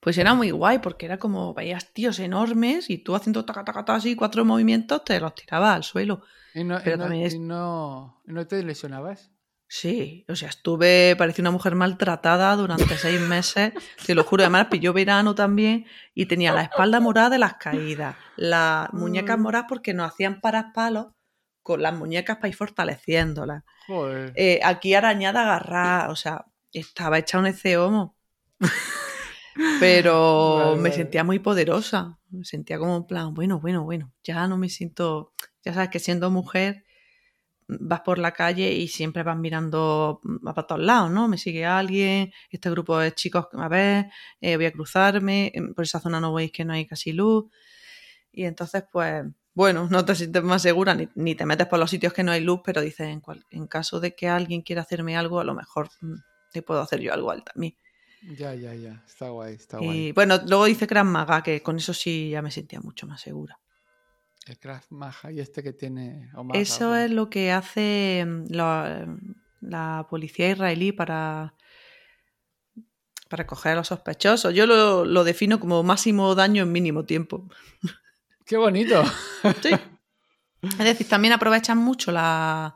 Pues 0.00 0.18
era 0.18 0.34
muy 0.34 0.50
guay 0.50 0.80
porque 0.80 1.06
era 1.06 1.16
como 1.18 1.54
veías 1.54 1.90
tíos 1.94 2.18
enormes 2.18 2.90
y 2.90 2.98
tú 2.98 3.14
haciendo 3.16 3.46
taca, 3.46 3.64
taca, 3.64 3.80
taca, 3.82 3.94
así 3.94 4.14
cuatro 4.14 4.44
movimientos 4.44 5.04
te 5.04 5.18
los 5.20 5.34
tirabas 5.34 5.74
al 5.76 5.84
suelo. 5.84 6.20
¿Y 6.54 6.64
no, 6.64 6.76
y 6.78 6.82
Pero 6.84 6.98
no- 6.98 7.04
también 7.04 7.24
es- 7.24 7.32
y 7.32 7.38
no- 7.38 8.20
y 8.26 8.32
no 8.34 8.46
te 8.46 8.62
lesionabas? 8.62 9.30
Sí, 9.68 10.24
o 10.28 10.36
sea, 10.36 10.48
estuve, 10.48 11.16
parecía 11.16 11.42
una 11.42 11.50
mujer 11.50 11.74
maltratada 11.74 12.54
durante 12.54 12.96
seis 12.98 13.20
meses, 13.20 13.72
te 14.06 14.14
lo 14.14 14.22
juro, 14.22 14.44
además 14.44 14.68
pilló 14.70 14.92
verano 14.92 15.34
también 15.34 15.86
y 16.14 16.26
tenía 16.26 16.52
la 16.52 16.62
espalda 16.62 17.00
morada 17.00 17.30
de 17.30 17.38
las 17.38 17.54
caídas, 17.54 18.14
las 18.36 18.92
muñecas 18.92 19.36
Mm. 19.38 19.42
moradas 19.42 19.66
porque 19.68 19.92
nos 19.92 20.12
hacían 20.12 20.40
paras 20.40 20.66
palos 20.72 21.08
con 21.64 21.82
las 21.82 21.94
muñecas 21.94 22.36
para 22.36 22.48
ir 22.48 22.54
fortaleciéndolas. 22.54 23.64
Joder. 23.88 24.32
Eh, 24.36 24.60
aquí 24.62 24.94
arañada 24.94 25.42
agarrada, 25.42 26.10
o 26.10 26.16
sea, 26.16 26.44
estaba 26.72 27.18
hecha 27.18 27.38
un 27.40 27.46
homo. 27.76 28.16
Pero 29.80 30.56
Vale, 30.58 30.76
me 30.76 30.82
vale. 30.90 30.92
sentía 30.94 31.24
muy 31.24 31.38
poderosa. 31.38 32.18
Me 32.30 32.44
sentía 32.44 32.78
como 32.78 32.96
en 32.96 33.04
plan, 33.04 33.34
bueno, 33.34 33.58
bueno, 33.58 33.84
bueno, 33.84 34.12
ya 34.22 34.46
no 34.46 34.58
me 34.58 34.68
siento. 34.68 35.32
Ya 35.64 35.74
sabes 35.74 35.88
que 35.88 35.98
siendo 35.98 36.30
mujer 36.30 36.84
vas 37.68 38.00
por 38.02 38.18
la 38.18 38.32
calle 38.32 38.72
y 38.72 38.88
siempre 38.88 39.22
vas 39.22 39.36
mirando 39.38 40.20
mm, 40.22 40.44
para 40.44 40.66
todos 40.66 40.80
lados, 40.82 41.10
¿no? 41.10 41.28
Me 41.28 41.38
sigue 41.38 41.64
alguien, 41.66 42.32
este 42.50 42.70
grupo 42.70 42.98
de 42.98 43.12
chicos, 43.14 43.46
a 43.52 43.68
ver, 43.68 44.06
eh, 44.40 44.56
voy 44.56 44.66
a 44.66 44.72
cruzarme, 44.72 45.50
em, 45.54 45.74
por 45.74 45.84
esa 45.84 46.00
zona 46.00 46.20
no 46.20 46.32
veis 46.34 46.52
que 46.52 46.64
no 46.64 46.72
hay 46.74 46.86
casi 46.86 47.12
luz. 47.12 47.46
Y 48.32 48.44
entonces, 48.44 48.84
pues, 48.92 49.24
bueno, 49.54 49.88
no 49.92 50.04
te 50.04 50.14
sientes 50.14 50.42
más 50.42 50.62
segura 50.62 50.94
ni, 50.94 51.08
ni 51.14 51.34
te 51.34 51.46
metes 51.46 51.66
por 51.68 51.78
los 51.78 51.90
sitios 51.90 52.12
que 52.12 52.22
no 52.24 52.32
hay 52.32 52.40
luz, 52.42 52.60
pero 52.64 52.80
dices, 52.80 53.08
en, 53.08 53.20
cual- 53.20 53.44
en 53.50 53.66
caso 53.66 54.00
de 54.00 54.14
que 54.14 54.28
alguien 54.28 54.62
quiera 54.62 54.82
hacerme 54.82 55.16
algo, 55.16 55.40
a 55.40 55.44
lo 55.44 55.54
mejor 55.54 55.90
mm, 56.00 56.14
te 56.52 56.62
puedo 56.62 56.80
hacer 56.80 57.00
yo 57.00 57.12
algo 57.14 57.30
al 57.30 57.44
también. 57.44 57.76
Ya, 58.38 58.54
ya, 58.54 58.74
ya. 58.74 59.02
Está 59.06 59.30
guay, 59.30 59.54
está 59.54 59.78
Y 59.78 60.12
guay. 60.12 60.12
bueno, 60.12 60.38
luego 60.46 60.68
hice 60.68 60.86
Krav 60.86 61.06
Maga, 61.06 61.42
que 61.42 61.62
con 61.62 61.76
eso 61.76 61.94
sí 61.94 62.30
ya 62.30 62.42
me 62.42 62.50
sentía 62.50 62.80
mucho 62.80 63.06
más 63.06 63.20
segura. 63.20 63.58
El 64.46 64.58
Krav 64.58 64.84
Maga 64.90 65.32
y 65.32 65.40
este 65.40 65.62
que 65.62 65.72
tiene... 65.72 66.30
Eso 66.54 66.94
es 66.94 67.10
lo 67.10 67.28
que 67.28 67.50
hace 67.50 68.24
mm, 68.24 68.44
la, 68.50 69.06
la 69.60 70.06
policía 70.08 70.50
israelí 70.50 70.92
para, 70.92 71.54
para 73.28 73.46
coger 73.46 73.72
a 73.72 73.76
los 73.76 73.88
sospechosos. 73.88 74.54
Yo 74.54 74.66
lo, 74.66 75.04
lo 75.04 75.24
defino 75.24 75.58
como 75.58 75.82
máximo 75.82 76.34
daño 76.36 76.62
en 76.62 76.72
mínimo 76.72 77.04
tiempo. 77.04 77.48
¡Qué 78.46 78.56
bonito! 78.56 79.02
Sí. 79.62 79.70
Es 80.62 80.78
decir, 80.78 81.08
también 81.08 81.32
aprovechan 81.32 81.78
mucho 81.78 82.10
la, 82.10 82.74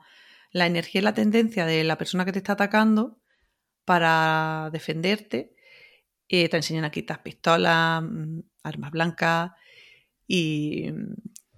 la 0.52 0.66
energía 0.66 1.00
y 1.00 1.04
la 1.04 1.14
tendencia 1.14 1.66
de 1.66 1.82
la 1.82 1.98
persona 1.98 2.24
que 2.24 2.30
te 2.30 2.38
está 2.38 2.52
atacando 2.52 3.18
para 3.84 4.70
defenderte. 4.72 5.56
Eh, 6.28 6.48
te 6.48 6.56
enseñan 6.56 6.84
a 6.84 6.90
quitar 6.90 7.22
pistolas, 7.24 8.02
mm, 8.02 8.40
armas 8.62 8.90
blancas 8.92 9.52
y 10.28 10.92
mm, 10.92 11.14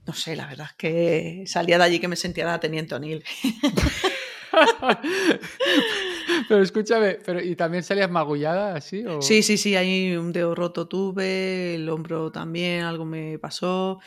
no 0.07 0.13
sé, 0.15 0.35
la 0.37 0.47
verdad 0.47 0.69
es 0.71 0.77
que 0.77 1.45
salía 1.47 1.79
de 1.79 1.85
allí 1.85 2.01
que 2.01 2.09
me 2.09 2.17
sentía 2.17 2.45
la 2.45 2.59
teniente 2.61 2.95
O'Neill. 2.95 3.25
pero 6.49 6.63
escúchame, 6.63 7.19
pero 7.25 7.41
¿y 7.41 7.55
también 7.57 7.83
salías 7.83 8.11
magullada 8.11 8.75
así? 8.75 9.05
O... 9.07 9.23
Sí, 9.23 9.43
sí, 9.43 9.57
sí, 9.57 9.77
ahí 9.77 10.17
un 10.17 10.33
dedo 10.33 10.55
roto 10.55 10.89
tuve, 10.89 11.77
el 11.77 11.89
hombro 11.89 12.31
también, 12.33 12.83
algo 12.83 13.05
me 13.05 13.39
pasó. 13.39 14.01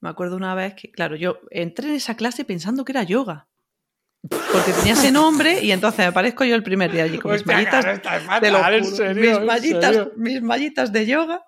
Me 0.00 0.08
acuerdo 0.08 0.36
una 0.36 0.54
vez 0.54 0.74
que, 0.74 0.90
claro, 0.90 1.16
yo 1.16 1.40
entré 1.50 1.88
en 1.88 1.94
esa 1.94 2.16
clase 2.16 2.44
pensando 2.44 2.84
que 2.84 2.92
era 2.92 3.02
yoga. 3.02 3.48
Porque 4.28 4.72
tenía 4.72 4.92
ese 4.92 5.10
nombre 5.10 5.64
y 5.64 5.72
entonces 5.72 6.06
aparezco 6.06 6.44
yo 6.44 6.54
el 6.54 6.62
primer 6.62 6.92
día 6.92 7.02
allí 7.04 7.18
con 7.18 7.32
mis 7.32 7.44
mallitas. 7.44 7.84
fatal, 8.24 8.84
serio, 8.84 9.38
mis 9.38 9.46
mallitas, 9.46 10.08
mis 10.16 10.42
mallitas 10.42 10.92
de 10.92 11.06
yoga. 11.06 11.44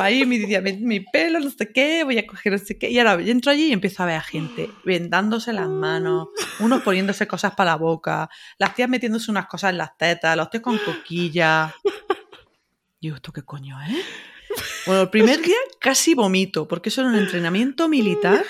Ahí 0.00 0.24
me 0.24 0.38
decía, 0.38 0.60
mi, 0.60 0.72
mi 0.74 1.00
pelo, 1.00 1.40
no 1.40 1.50
sé 1.50 1.72
qué, 1.72 2.04
voy 2.04 2.18
a 2.18 2.26
coger 2.26 2.52
no 2.52 2.58
sé 2.58 2.78
qué. 2.78 2.90
Y 2.90 2.98
ahora 2.98 3.22
entro 3.22 3.52
allí 3.52 3.66
y 3.66 3.72
empiezo 3.72 4.02
a 4.02 4.06
ver 4.06 4.16
a 4.16 4.22
gente 4.22 4.70
vendándose 4.84 5.52
las 5.52 5.68
manos, 5.68 6.28
unos 6.60 6.82
poniéndose 6.82 7.26
cosas 7.26 7.54
para 7.54 7.72
la 7.72 7.76
boca, 7.76 8.28
las 8.58 8.74
tías 8.74 8.88
metiéndose 8.88 9.30
unas 9.30 9.46
cosas 9.46 9.70
en 9.70 9.78
las 9.78 9.96
tetas, 9.96 10.36
los 10.36 10.50
tíos 10.50 10.62
con 10.62 10.78
coquillas. 10.78 11.72
Digo, 13.00 13.16
¿esto 13.16 13.32
qué 13.32 13.42
coño 13.42 13.76
es? 13.82 13.96
Bueno, 14.86 15.02
el 15.02 15.10
primer 15.10 15.40
día 15.42 15.56
casi 15.78 16.14
vomito, 16.14 16.66
porque 16.66 16.88
eso 16.88 17.02
era 17.02 17.10
un 17.10 17.16
entrenamiento 17.16 17.88
militar 17.88 18.44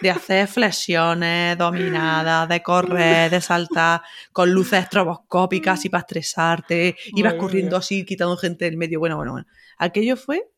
de 0.00 0.10
hacer 0.10 0.48
flexiones, 0.48 1.56
dominadas, 1.58 2.48
de 2.48 2.62
correr, 2.62 3.30
de 3.30 3.40
saltar, 3.40 4.02
con 4.32 4.52
luces 4.52 4.84
estroboscópicas 4.84 5.84
y 5.84 5.88
para 5.88 6.00
estresarte, 6.00 6.96
ibas 7.14 7.34
corriendo 7.34 7.76
así, 7.76 8.04
quitando 8.04 8.36
gente 8.36 8.64
del 8.64 8.76
medio. 8.76 8.98
Bueno, 8.98 9.16
bueno, 9.16 9.32
bueno. 9.32 9.46
Aquello 9.78 10.16
fue. 10.16 10.51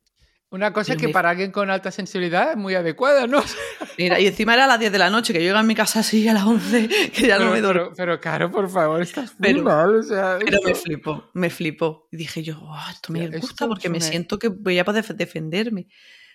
Una 0.55 0.73
cosa 0.73 0.89
Pero 0.93 1.01
que 1.01 1.07
me- 1.09 1.13
para 1.13 1.31
alguien 1.31 1.51
con 1.51 1.69
alta 1.69 1.91
sensibilidad 1.91 2.53
es 2.53 2.57
muy 2.57 2.75
adecuada, 2.77 3.27
¿no? 3.27 3.43
Mira, 3.99 4.21
y 4.21 4.27
encima 4.29 4.55
era 4.55 4.65
a 4.65 4.69
las 4.69 4.79
10 4.79 4.93
de 4.93 4.99
la 4.99 5.11
noche, 5.11 5.33
que 5.33 5.41
yo 5.41 5.47
llegué 5.47 5.59
a 5.59 5.63
mi 5.65 5.75
casa 5.75 6.01
así 6.01 6.29
a 6.29 6.33
las 6.35 6.45
11, 6.45 6.89
que 7.13 7.27
ya 7.27 7.39
no 7.39 7.47
me 7.47 7.57
pero, 7.57 7.67
dormí. 7.67 7.81
pero, 7.83 7.95
pero, 7.97 8.21
Caro, 8.21 8.51
por 8.53 8.69
favor, 8.71 9.03
estás 9.03 9.33
muy 9.39 9.49
Pero- 9.53 9.63
mal. 9.65 9.97
O 9.97 10.03
sea, 10.03 10.39
Pero 10.39 10.59
me 10.65 10.71
esto- 10.71 10.83
flipó, 10.85 11.31
me 11.35 11.51
flipó. 11.51 12.09
Y 12.13 12.17
dije 12.19 12.43
yo, 12.45 12.59
"Oh, 12.63 12.79
esto 12.91 13.13
me 13.13 13.25
Hostia, 13.25 13.39
gusta 13.41 13.53
esto 13.55 13.69
porque 13.69 13.89
es 13.89 13.93
me 13.93 14.01
siento 14.01 14.39
que 14.39 14.49
voy 14.49 14.79
a 14.79 14.85
poder 14.85 15.05
defenderme. 15.17 15.89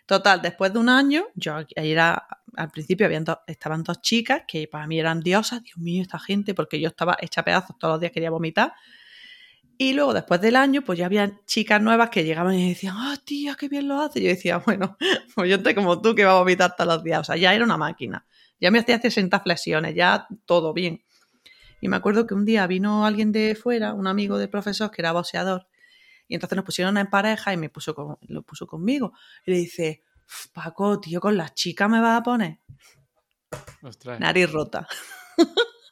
Total, 0.06 0.42
después 0.42 0.74
de 0.74 0.80
un 0.80 0.90
año, 0.90 1.28
yo 1.36 1.56
ahí 1.56 1.92
era, 1.92 2.28
al 2.58 2.70
principio 2.72 3.06
habían 3.06 3.24
do- 3.24 3.40
estaban 3.48 3.84
dos 3.84 4.02
chicas 4.02 4.42
que 4.48 4.68
para 4.68 4.86
mí 4.88 5.00
eran 5.00 5.22
diosas, 5.22 5.64
Dios 5.64 5.78
mío, 5.78 6.02
esta 6.02 6.20
gente, 6.20 6.54
porque 6.54 6.80
yo 6.82 6.88
estaba 6.90 7.16
hecha 7.22 7.44
pedazos 7.44 7.78
todos 7.78 7.94
los 7.94 8.02
días, 8.02 8.12
quería 8.12 8.32
vomitar. 8.32 8.74
Y 9.82 9.94
luego, 9.94 10.14
después 10.14 10.42
del 10.42 10.58
año, 10.58 10.82
pues 10.82 11.00
ya 11.00 11.06
había 11.06 11.40
chicas 11.46 11.82
nuevas 11.82 12.10
que 12.10 12.26
llegaban 12.26 12.54
y 12.54 12.68
decían, 12.68 12.96
ah, 12.98 13.16
tía, 13.24 13.56
qué 13.58 13.70
bien 13.70 13.88
lo 13.88 14.02
hace. 14.02 14.20
Y 14.20 14.24
yo 14.24 14.28
decía, 14.30 14.58
bueno, 14.58 14.98
pues 15.36 15.50
yo 15.50 15.56
estoy 15.56 15.74
como 15.74 16.02
tú 16.02 16.14
que 16.14 16.26
va 16.26 16.32
a 16.34 16.40
vomitar 16.40 16.76
todos 16.76 16.96
los 16.96 17.04
días. 17.04 17.22
O 17.22 17.24
sea, 17.24 17.38
ya 17.38 17.54
era 17.56 17.64
una 17.64 17.78
máquina. 17.78 18.26
Ya 18.60 18.72
me 18.72 18.80
hacía 18.80 19.00
60 19.00 19.40
flexiones, 19.40 19.96
ya 19.96 20.28
todo 20.46 20.74
bien. 20.74 21.02
Y 21.80 21.88
me 21.88 21.96
acuerdo 21.96 22.28
que 22.28 22.34
un 22.34 22.44
día 22.44 22.68
vino 22.68 23.06
alguien 23.06 23.32
de 23.32 23.56
fuera, 23.56 23.94
un 23.94 24.06
amigo 24.08 24.38
del 24.38 24.50
profesor 24.50 24.92
que 24.92 25.02
era 25.02 25.14
boxeador, 25.14 25.66
y 26.28 26.36
entonces 26.36 26.58
nos 26.58 26.66
pusieron 26.66 26.98
en 26.98 27.08
pareja 27.10 27.54
y 27.54 27.58
me 27.58 27.70
puso 27.70 27.96
con- 27.96 28.18
lo 28.28 28.42
puso 28.44 28.68
conmigo. 28.68 29.14
Y 29.46 29.52
le 29.52 29.58
dice, 29.60 30.04
"Uf, 30.28 30.48
Paco, 30.52 31.00
tío, 31.00 31.22
con 31.22 31.38
las 31.38 31.54
chicas 31.56 31.90
me 31.90 32.02
vas 32.02 32.20
a 32.20 32.24
poner. 32.24 32.60
Ostras. 33.82 34.20
Nariz 34.20 34.52
rota. 34.52 34.86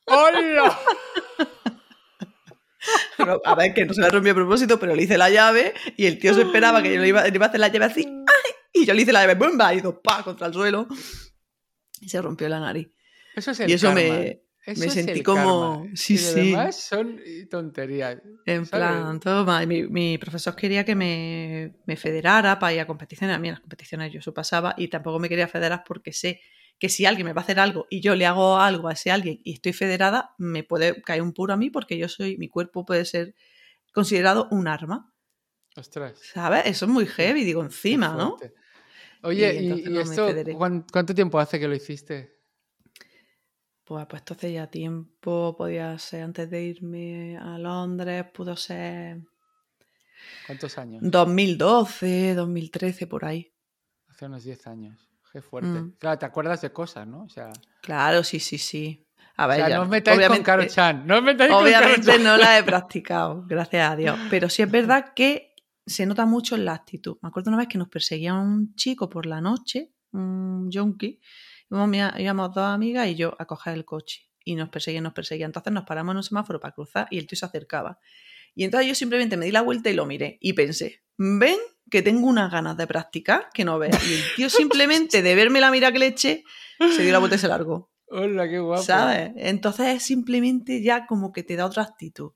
¡Hola! 0.08 0.78
A 3.46 3.56
ver, 3.56 3.74
que 3.74 3.86
no 3.86 3.94
se 3.94 4.02
le 4.02 4.10
rompió 4.10 4.32
a 4.32 4.36
propósito, 4.36 4.80
pero 4.80 4.96
le 4.96 5.04
hice 5.04 5.18
la 5.18 5.30
llave 5.30 5.74
y 5.96 6.06
el 6.06 6.20
tío 6.20 6.34
se 6.34 6.42
esperaba 6.44 6.82
que 6.84 6.94
yo 6.94 7.02
le 7.02 7.08
iba, 7.08 7.24
le 7.28 7.36
iba 7.36 7.46
a 7.46 7.50
hacer 7.50 7.60
la 7.60 7.68
llave 7.70 7.86
así. 7.86 8.06
¡ay! 8.06 8.52
Y 8.82 8.86
yo 8.86 8.94
le 8.94 9.02
hice 9.02 9.12
la 9.12 9.22
llave, 9.26 9.36
¡bumba! 9.36 9.74
Y 9.74 9.78
hizo 9.80 10.02
pa 10.02 10.24
contra 10.24 10.48
el 10.48 10.54
suelo. 10.54 10.88
Y 12.02 12.10
se 12.10 12.22
rompió 12.22 12.48
la 12.50 12.60
nariz. 12.60 12.90
Eso 13.36 13.52
es 13.52 13.60
el 13.62 13.70
Y 13.70 13.74
eso 13.74 13.88
karma. 13.88 14.02
me, 14.02 14.42
Eso 14.66 14.80
me 14.82 14.86
es 14.88 14.94
sentí 14.94 15.12
el 15.14 15.24
como- 15.24 15.80
karma. 15.82 15.96
sí, 15.96 16.14
Y 16.14 16.18
sí. 16.18 16.36
demás 16.52 16.80
son 16.80 17.20
tonterías. 17.50 18.18
En 18.46 18.66
¿sabes? 18.66 18.70
plan, 18.70 19.20
toma. 19.20 19.66
Mi 19.66 20.18
profesor 20.18 20.56
quería 20.56 20.84
que 20.86 20.96
me, 20.96 21.74
me 21.86 21.96
federara 21.98 22.60
para 22.60 22.74
ir 22.74 22.80
a 22.82 22.88
competiciones. 22.88 23.36
A 23.36 23.40
mí 23.40 23.48
en 23.48 23.54
las 23.56 23.62
competiciones 23.62 24.12
yo 24.14 24.20
eso 24.20 24.34
pasaba 24.34 24.76
y 24.78 24.88
tampoco 24.90 25.20
me 25.20 25.28
quería 25.30 25.48
federar 25.48 25.84
porque 25.88 26.14
sé 26.14 26.40
que 26.80 26.90
si 26.90 27.06
alguien 27.06 27.26
me 27.26 27.34
va 27.34 27.42
a 27.42 27.44
hacer 27.44 27.60
algo 27.60 27.88
y 27.90 28.02
yo 28.02 28.16
le 28.16 28.26
hago 28.26 28.58
algo 28.60 28.88
a 28.88 28.94
ese 28.94 29.12
alguien 29.12 29.40
y 29.44 29.54
estoy 29.54 29.74
federada, 29.74 30.36
me 30.38 30.64
puede 30.64 31.02
caer 31.02 31.22
un 31.22 31.34
puro 31.34 31.54
a 31.54 31.58
mí 31.58 31.70
porque 31.70 31.98
yo 31.98 32.08
soy, 32.10 32.38
mi 32.38 32.50
cuerpo 32.50 32.86
puede 32.86 33.06
ser 33.06 33.36
considerado 33.94 34.48
un 34.52 34.68
arma. 34.68 35.14
Ostras. 35.76 36.20
¿Sabes? 36.34 36.64
Eso 36.66 36.86
es 36.86 36.92
muy 36.92 37.06
heavy, 37.06 37.44
digo, 37.44 37.64
encima, 37.64 38.10
¿no? 38.16 38.38
Oye, 39.24 39.54
Y 39.54 39.58
¿y, 39.58 39.60
entonces 39.64 39.86
y 39.88 39.94
no 39.94 40.00
me 40.06 40.12
esto 40.12 40.28
federé. 40.28 40.54
¿cuán- 40.56 40.86
cuánto 40.92 41.14
tiempo 41.16 41.40
hace 41.40 41.60
que 41.60 41.68
lo 41.68 41.76
hiciste? 41.76 42.38
Pues, 43.84 44.06
pues 44.08 44.22
esto 44.22 44.34
hace 44.36 44.54
ya 44.54 44.68
tiempo, 44.70 45.56
podía 45.58 45.98
ser 45.98 46.24
antes 46.24 46.50
de 46.50 46.64
irme 46.64 47.38
a 47.38 47.58
Londres, 47.58 48.26
pudo 48.34 48.56
ser 48.56 49.22
¿Cuántos 50.46 50.78
años? 50.78 51.04
2012, 51.04 52.34
2013, 52.34 53.08
por 53.08 53.26
ahí. 53.26 53.54
Hace 54.08 54.26
unos 54.26 54.44
10 54.44 54.66
años. 54.68 55.07
Qué 55.38 55.42
fuerte. 55.44 55.70
Mm. 55.70 55.92
Claro, 56.00 56.18
te 56.18 56.26
acuerdas 56.26 56.62
de 56.62 56.72
cosas, 56.74 57.06
¿no? 57.06 57.26
O 57.26 57.30
sea, 57.30 57.52
Claro, 57.82 58.24
sí, 58.24 58.40
sí, 58.40 58.58
sí. 58.58 59.06
A 59.36 59.46
o 59.46 59.48
ver, 59.50 59.58
sea, 59.58 59.70
ya, 59.70 59.76
no 59.76 59.84
os 59.84 59.90
metáis 59.90 60.16
con 60.18 60.20
obviamente- 60.20 60.44
Caro 60.44 60.66
Chan. 60.66 61.06
No 61.06 61.18
os 61.18 61.22
metáis 61.24 61.52
con 61.52 61.64
Obviamente 61.64 62.18
no 62.18 62.38
la 62.38 62.58
he 62.58 62.64
practicado, 62.64 63.44
gracias 63.48 63.92
a 63.92 63.96
Dios. 63.96 64.18
Pero 64.32 64.50
sí 64.50 64.64
es 64.64 64.72
verdad 64.72 65.14
que 65.16 65.54
se 65.86 66.08
nota 66.08 66.26
mucho 66.26 66.56
en 66.56 66.66
la 66.66 66.74
actitud. 66.74 67.18
Me 67.22 67.30
acuerdo 67.30 67.52
una 67.52 67.60
vez 67.60 67.68
que 67.68 67.78
nos 67.78 67.88
perseguía 67.88 68.34
un 68.34 68.74
chico 68.74 69.10
por 69.12 69.28
la 69.28 69.40
noche, 69.40 69.92
un 70.12 70.72
mi- 71.70 72.00
íbamos 72.18 72.54
dos 72.56 72.66
amigas 72.66 73.08
y 73.10 73.14
yo 73.16 73.36
a 73.38 73.46
coger 73.46 73.76
el 73.76 73.86
coche. 73.86 74.24
Y 74.44 74.56
nos 74.56 74.70
perseguía, 74.70 75.02
nos 75.02 75.14
perseguía. 75.14 75.46
Entonces 75.46 75.72
nos 75.72 75.84
paramos 75.84 76.14
en 76.14 76.18
un 76.18 76.24
semáforo 76.24 76.60
para 76.60 76.74
cruzar 76.74 77.08
y 77.12 77.20
el 77.20 77.28
tío 77.28 77.38
se 77.38 77.46
acercaba. 77.46 78.00
Y 78.56 78.64
entonces 78.64 78.88
yo 78.88 78.96
simplemente 78.96 79.38
me 79.38 79.46
di 79.46 79.52
la 79.52 79.62
vuelta 79.62 79.92
y 79.92 79.94
lo 79.94 80.08
miré. 80.08 80.40
Y 80.42 80.54
pensé, 80.54 81.04
ven 81.16 81.58
que 81.90 82.02
tengo 82.02 82.28
unas 82.28 82.52
ganas 82.52 82.78
de 82.78 82.88
practicar 82.88 83.50
que 83.54 83.66
no 83.66 83.80
veas. 83.80 84.06
Y 84.08 84.14
el 84.14 84.24
tío 84.36 84.50
simplemente 84.50 85.22
de 85.22 85.36
verme 85.36 85.60
la 85.60 85.72
mira 85.72 85.92
que 85.92 86.00
le 86.00 86.08
eché, 86.08 86.44
se 86.80 87.04
dio 87.04 87.12
la 87.12 87.20
vuelta 87.20 87.36
y 87.36 87.40
se 87.40 87.48
largó. 87.48 87.92
Hola, 88.10 88.48
qué 88.48 88.60
guapo. 88.60 88.84
¿Sabes? 88.84 89.32
Entonces 89.36 89.88
es 89.88 90.04
simplemente 90.04 90.82
ya 90.82 91.06
como 91.06 91.32
que 91.32 91.44
te 91.44 91.56
da 91.56 91.66
otra 91.66 91.84
actitud. 91.84 92.32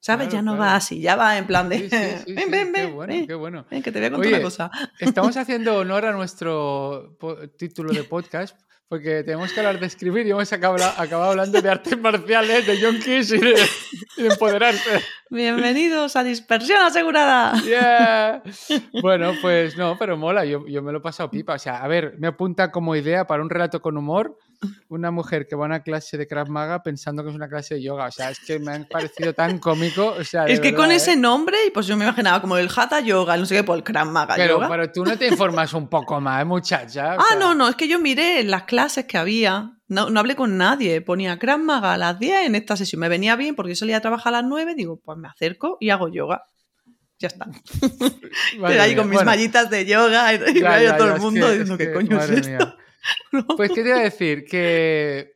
¿Sabes? 0.00 0.28
Claro, 0.28 0.38
ya 0.38 0.42
no 0.42 0.56
claro. 0.56 0.70
va 0.70 0.76
así, 0.76 1.00
ya 1.00 1.16
va 1.16 1.36
en 1.36 1.46
plan 1.46 1.68
de. 1.68 1.78
Sí, 1.78 1.88
sí, 1.90 2.22
sí, 2.26 2.34
ven, 2.34 2.50
ven, 2.50 2.72
qué 2.72 2.82
ven. 2.82 2.94
bueno, 2.94 3.12
ven, 3.12 3.26
qué 3.26 3.34
bueno. 3.34 3.66
ven, 3.70 3.82
que 3.82 3.90
te 3.90 3.98
voy 3.98 4.06
a 4.06 4.10
contar 4.10 4.26
Oye, 4.26 4.34
una 4.36 4.44
cosa. 4.44 4.70
Estamos 5.00 5.36
haciendo 5.36 5.76
honor 5.76 6.06
a 6.06 6.12
nuestro 6.12 7.16
título 7.58 7.92
de 7.92 8.04
podcast 8.04 8.60
porque 8.88 9.24
tenemos 9.24 9.52
que 9.52 9.60
hablar 9.60 9.80
de 9.80 9.86
escribir 9.86 10.26
y 10.26 10.30
hemos 10.30 10.52
acabado, 10.52 10.84
acabado 10.96 11.30
hablando 11.30 11.60
de 11.60 11.68
artes 11.68 11.98
marciales, 11.98 12.66
de 12.66 12.78
yonkis 12.78 13.32
y 13.32 13.38
de, 13.38 13.54
y 14.16 14.22
de 14.22 14.28
empoderarse. 14.28 15.02
Bienvenidos 15.28 16.14
a 16.14 16.22
Dispersión 16.22 16.80
Asegurada. 16.80 17.60
Yeah. 17.62 18.42
Bueno, 19.02 19.32
pues 19.42 19.76
no, 19.76 19.96
pero 19.98 20.16
mola, 20.16 20.44
yo, 20.44 20.66
yo 20.66 20.82
me 20.82 20.92
lo 20.92 20.98
he 20.98 21.00
pasado 21.00 21.30
pipa. 21.30 21.54
O 21.54 21.58
sea, 21.58 21.82
a 21.82 21.88
ver, 21.88 22.14
me 22.18 22.28
apunta 22.28 22.70
como 22.70 22.94
idea 22.94 23.26
para 23.26 23.42
un 23.42 23.50
relato 23.50 23.82
con 23.82 23.96
humor 23.96 24.38
una 24.88 25.10
mujer 25.10 25.46
que 25.46 25.56
va 25.56 25.64
a 25.64 25.66
una 25.66 25.82
clase 25.82 26.16
de 26.16 26.26
Krav 26.26 26.48
Maga 26.48 26.82
pensando 26.82 27.22
que 27.22 27.30
es 27.30 27.34
una 27.36 27.48
clase 27.48 27.74
de 27.76 27.82
yoga. 27.82 28.06
O 28.06 28.10
sea, 28.12 28.30
es 28.30 28.40
que 28.40 28.58
me 28.58 28.72
han 28.72 28.84
parecido 28.86 29.32
tan 29.34 29.58
cómico. 29.58 30.14
O 30.18 30.24
sea, 30.24 30.46
Es 30.46 30.60
que 30.60 30.70
con 30.72 30.88
verdad, 30.88 30.92
¿eh? 30.94 30.96
ese 30.96 31.16
nombre, 31.16 31.56
y 31.66 31.70
pues 31.70 31.86
yo 31.86 31.96
me 31.96 32.04
imaginaba 32.04 32.40
como 32.40 32.56
el 32.56 32.68
Hatha 32.74 33.00
Yoga, 33.00 33.36
no 33.36 33.46
sé 33.46 33.56
qué, 33.56 33.64
pues 33.64 33.78
el 33.78 33.84
Krav 33.84 34.06
Maga 34.08 34.34
Pero, 34.36 34.54
Yoga. 34.54 34.68
pero 34.68 34.92
tú 34.92 35.04
no 35.04 35.16
te 35.18 35.28
informas 35.28 35.72
un 35.74 35.88
poco 35.88 36.20
más, 36.20 36.44
muchacha. 36.46 37.16
O 37.16 37.20
Ah, 37.20 37.24
sea, 37.30 37.38
no, 37.38 37.54
no, 37.54 37.68
es 37.68 37.76
que 37.76 37.88
yo 37.88 37.98
miré 37.98 38.42
las 38.44 38.62
clases 38.64 39.04
que 39.06 39.18
había, 39.18 39.72
no, 39.88 40.10
no 40.10 40.20
hablé 40.20 40.36
con 40.36 40.56
nadie, 40.56 41.00
ponía 41.00 41.38
Krav 41.38 41.58
Maga 41.60 41.94
a 41.94 41.98
las 41.98 42.18
10 42.18 42.46
en 42.46 42.54
esta 42.54 42.76
sesión. 42.76 43.00
Me 43.00 43.08
venía 43.08 43.36
bien 43.36 43.54
porque 43.54 43.72
yo 43.72 43.76
salía 43.76 43.98
a 43.98 44.00
trabajar 44.00 44.34
a 44.34 44.42
las 44.42 44.48
9, 44.48 44.74
digo, 44.76 45.00
pues 45.04 45.18
me 45.18 45.28
acerco 45.28 45.76
y 45.80 45.90
hago 45.90 46.08
yoga. 46.08 46.44
Ya 47.18 47.28
está. 47.28 47.46
Estoy 48.52 48.76
ahí 48.78 48.94
con 48.94 49.06
mis 49.08 49.14
Bueno, 49.16 49.30
mallitas 49.30 49.70
de 49.70 49.86
yoga 49.86 50.34
y, 50.34 50.36
y 50.36 50.60
ya, 50.60 50.70
veo 50.76 50.90
ya, 50.90 50.96
todo 50.98 51.08
ya, 51.08 51.14
el 51.14 51.20
mundo 51.20 51.48
diciendo, 51.48 51.78
¿qué 51.78 51.92
coño 51.92 52.18
es 52.20 52.30
esto? 52.30 52.48
mía. 52.66 52.76
Pues, 53.56 53.70
¿qué 53.72 53.82
te 53.82 53.88
iba 53.88 53.98
a 53.98 54.02
decir? 54.02 54.44
Que. 54.44 55.32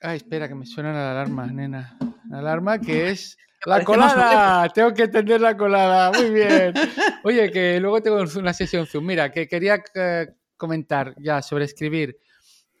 Ay, 0.00 0.16
espera, 0.16 0.48
que 0.48 0.54
me 0.54 0.66
suena 0.66 0.92
la 0.92 1.12
alarma, 1.12 1.46
nena. 1.46 1.96
La 2.28 2.38
alarma 2.38 2.78
que 2.78 3.10
es. 3.10 3.36
¡La 3.64 3.84
colada! 3.84 4.68
Tengo 4.70 4.92
que 4.92 5.04
entender 5.04 5.40
la 5.40 5.56
colada. 5.56 6.10
Muy 6.10 6.30
bien. 6.30 6.74
Oye, 7.22 7.50
que 7.52 7.78
luego 7.78 8.02
tengo 8.02 8.24
una 8.36 8.52
sesión 8.52 8.86
Zoom. 8.86 9.06
Mira, 9.06 9.30
que 9.30 9.46
quería 9.46 9.80
eh, 9.94 10.34
comentar 10.56 11.14
ya 11.18 11.42
sobre 11.42 11.66
escribir. 11.66 12.18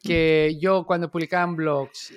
Que 0.02 0.58
yo 0.60 0.84
cuando 0.84 1.08
publicaba 1.08 1.44
en 1.44 1.54
blogs, 1.54 2.12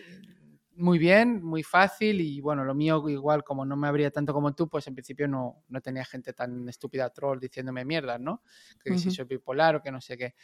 muy 0.77 0.97
bien, 0.97 1.43
muy 1.43 1.61
fácil. 1.61 2.21
Y 2.21 2.41
bueno, 2.41 2.63
lo 2.63 2.73
mío 2.73 3.07
igual, 3.07 3.43
como 3.43 3.65
no 3.65 3.75
me 3.77 3.87
abría 3.87 4.09
tanto 4.09 4.33
como 4.33 4.53
tú, 4.55 4.67
pues 4.67 4.87
en 4.87 4.95
principio 4.95 5.27
no, 5.27 5.63
no 5.69 5.81
tenía 5.81 6.03
gente 6.03 6.33
tan 6.33 6.67
estúpida 6.67 7.09
troll 7.11 7.39
diciéndome 7.39 7.85
mierdas, 7.85 8.19
¿no? 8.19 8.41
Que 8.83 8.97
si 8.97 9.11
soy 9.11 9.25
bipolar 9.25 9.75
o 9.75 9.81
que 9.81 9.91
no 9.91 10.01
sé 10.01 10.17
qué. 10.17 10.35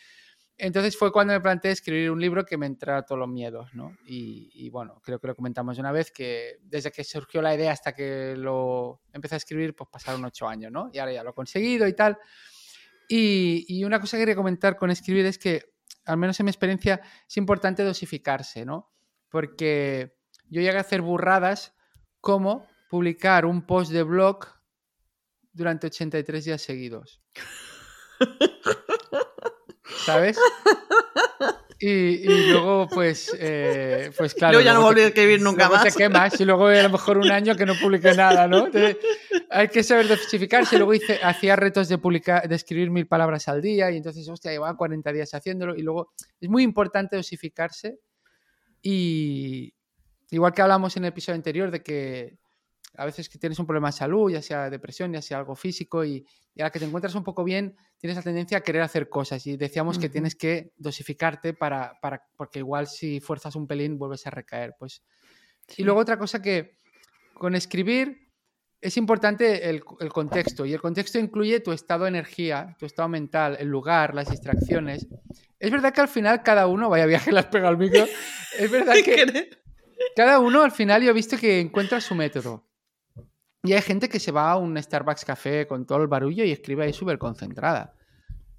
Entonces 0.58 0.96
fue 0.98 1.12
cuando 1.12 1.34
me 1.34 1.42
planteé 1.42 1.72
escribir 1.72 2.12
un 2.12 2.22
libro 2.22 2.46
que 2.46 2.58
me 2.58 2.68
entrara 2.68 3.04
todos 3.04 3.18
los 3.18 3.30
miedos, 3.30 3.74
¿no? 3.74 3.98
Y, 4.06 4.52
y 4.54 4.70
bueno, 4.70 5.02
creo 5.04 5.20
que 5.20 5.28
lo 5.28 5.36
comentamos 5.36 5.80
una 5.80 5.92
vez 5.92 6.12
que 6.12 6.58
desde 6.62 6.92
que 6.92 7.04
surgió 7.04 7.42
la 7.42 7.56
idea 7.56 7.72
hasta 7.72 7.94
que 7.94 8.36
lo 8.38 9.02
empecé 9.12 9.36
a 9.36 9.38
escribir, 9.38 9.76
pues 9.76 9.90
pasaron 9.92 10.24
ocho 10.24 10.48
años, 10.48 10.72
¿no? 10.72 10.90
Y 10.94 11.00
ahora 11.00 11.14
ya 11.14 11.24
lo 11.24 11.32
he 11.32 11.34
conseguido 11.34 11.88
y 11.88 11.94
tal. 11.94 12.18
Y, 13.08 13.66
y 13.68 13.84
una 13.84 14.00
cosa 14.00 14.18
que 14.18 14.22
quería 14.22 14.36
comentar 14.36 14.78
con 14.78 14.92
escribir 14.92 15.26
es 15.26 15.38
que, 15.38 15.74
al 16.06 16.18
menos 16.18 16.40
en 16.40 16.46
mi 16.46 16.52
experiencia, 16.52 17.02
es 17.28 17.38
importante 17.38 17.84
dosificarse, 17.84 18.64
¿no? 18.64 18.94
Porque 19.30 20.16
yo 20.48 20.62
llegué 20.62 20.78
a 20.78 20.82
hacer 20.82 21.02
burradas 21.02 21.74
como 22.20 22.68
publicar 22.90 23.46
un 23.46 23.66
post 23.66 23.92
de 23.92 24.04
blog 24.04 24.46
durante 25.54 25.88
83 25.88 26.46
días 26.46 26.62
seguidos. 26.62 27.22
¿Sabes? 30.06 30.38
Y, 31.84 31.88
y 31.88 32.52
luego, 32.52 32.88
pues, 32.88 33.36
eh, 33.40 34.12
pues 34.16 34.36
claro. 34.36 34.54
Luego 34.54 34.66
ya 34.66 34.74
no 34.76 34.84
volví 34.84 35.02
a 35.02 35.08
escribir 35.08 35.42
nunca 35.42 35.68
luego 35.68 35.84
más. 35.84 35.92
te 35.92 35.98
quemas 35.98 36.40
y 36.40 36.46
luego 36.46 36.68
a 36.68 36.84
lo 36.84 36.90
mejor 36.92 37.18
un 37.18 37.32
año 37.32 37.56
que 37.56 37.66
no 37.66 37.74
publique 37.74 38.14
nada, 38.14 38.48
¿no? 38.48 38.68
Entonces, 38.68 38.98
hay 39.50 39.68
que 39.68 39.82
saber 39.82 40.08
dosificarse. 40.08 40.78
Luego 40.78 40.94
hice, 40.94 41.20
hacía 41.24 41.56
retos 41.56 41.90
de, 41.90 41.98
publicar, 41.98 42.48
de 42.48 42.56
escribir 42.56 42.92
mil 42.92 43.08
palabras 43.08 43.48
al 43.48 43.64
día 43.64 43.90
y 43.90 43.98
entonces, 43.98 44.30
hostia, 44.30 44.52
llevaba 44.52 44.78
40 44.78 45.12
días 45.12 45.34
haciéndolo 45.34 45.76
y 45.76 45.82
luego 45.82 46.14
es 46.40 46.50
muy 46.50 46.62
importante 46.62 47.16
dosificarse 47.16 47.98
y 48.84 49.74
igual 50.30 50.54
que 50.54 50.62
hablamos 50.62 50.96
en 50.98 51.06
el 51.06 51.10
episodio 51.10 51.36
anterior 51.36 51.72
de 51.72 51.82
que 51.82 52.38
a 52.96 53.06
veces 53.06 53.30
que 53.30 53.38
tienes 53.38 53.58
un 53.60 53.66
problema 53.66 53.90
de 53.90 53.94
salud, 53.94 54.32
ya 54.32 54.42
sea 54.42 54.70
depresión, 54.70 55.14
ya 55.14 55.22
sea 55.22 55.38
algo 55.38 55.56
físico 55.56 56.04
y, 56.04 56.26
y 56.54 56.62
a 56.62 56.66
la 56.66 56.70
que 56.72 56.80
te 56.80 56.86
encuentras 56.86 57.16
un 57.16 57.24
poco 57.24 57.44
bien, 57.44 57.76
tienes 57.98 58.18
la 58.18 58.24
tendencia 58.24 58.58
a 58.58 58.62
querer 58.62 58.82
hacer 58.82 59.10
cosas 59.10 59.46
y 59.48 59.58
decíamos 59.58 59.98
que 59.98 60.08
Ujú. 60.08 60.14
tienes 60.14 60.36
que 60.36 60.74
dosificarte 60.78 61.54
para, 61.54 61.98
para, 62.02 62.24
porque 62.36 62.60
igual 62.60 62.88
si 62.88 63.20
fuerzas 63.20 63.56
un 63.56 63.68
pelín 63.68 63.98
vuelves 63.98 64.28
a 64.28 64.30
recaer, 64.30 64.76
pues 64.78 65.04
y 65.78 65.84
luego 65.84 66.00
otra 66.00 66.18
cosa 66.18 66.42
que 66.42 66.78
con 67.34 67.56
escribir 67.56 68.30
es 68.82 68.98
importante 68.98 69.70
el, 69.70 69.84
el 70.00 70.12
contexto 70.12 70.66
y 70.66 70.74
el 70.74 70.82
contexto 70.82 71.20
incluye 71.20 71.60
tu 71.60 71.72
estado 71.72 72.06
de 72.06 72.10
energía, 72.10 72.76
tu 72.80 72.86
estado 72.86 73.08
mental, 73.08 73.56
el 73.60 73.68
lugar, 73.68 74.16
las 74.16 74.30
distracciones. 74.30 75.08
Es 75.60 75.72
verdad 75.72 75.94
que 75.94 76.02
al 76.02 76.08
final 76.08 76.42
cada 76.42 76.66
uno, 76.68 76.90
vaya 76.90 77.06
viaje 77.06 77.32
las 77.32 77.46
pega 77.46 77.70
al 77.70 77.78
micro, 77.78 78.06
es 78.58 78.72
verdad 78.72 78.96
que 79.06 79.50
cada 80.16 80.40
uno 80.40 80.64
al 80.64 80.72
final 80.72 81.04
yo 81.04 81.12
he 81.12 81.14
visto 81.14 81.38
que 81.38 81.60
encuentra 81.60 82.02
su 82.02 82.16
método. 82.16 82.71
Y 83.64 83.74
hay 83.74 83.82
gente 83.82 84.10
que 84.10 84.20
se 84.20 84.32
va 84.32 84.52
a 84.52 84.58
un 84.58 84.82
Starbucks 84.82 85.26
café 85.26 85.68
con 85.68 85.86
todo 85.86 86.02
el 86.02 86.08
barullo 86.08 86.44
y 86.44 86.52
escribe 86.52 86.86
ahí 86.86 86.94
súper 86.94 87.20
concentrada. 87.20 87.96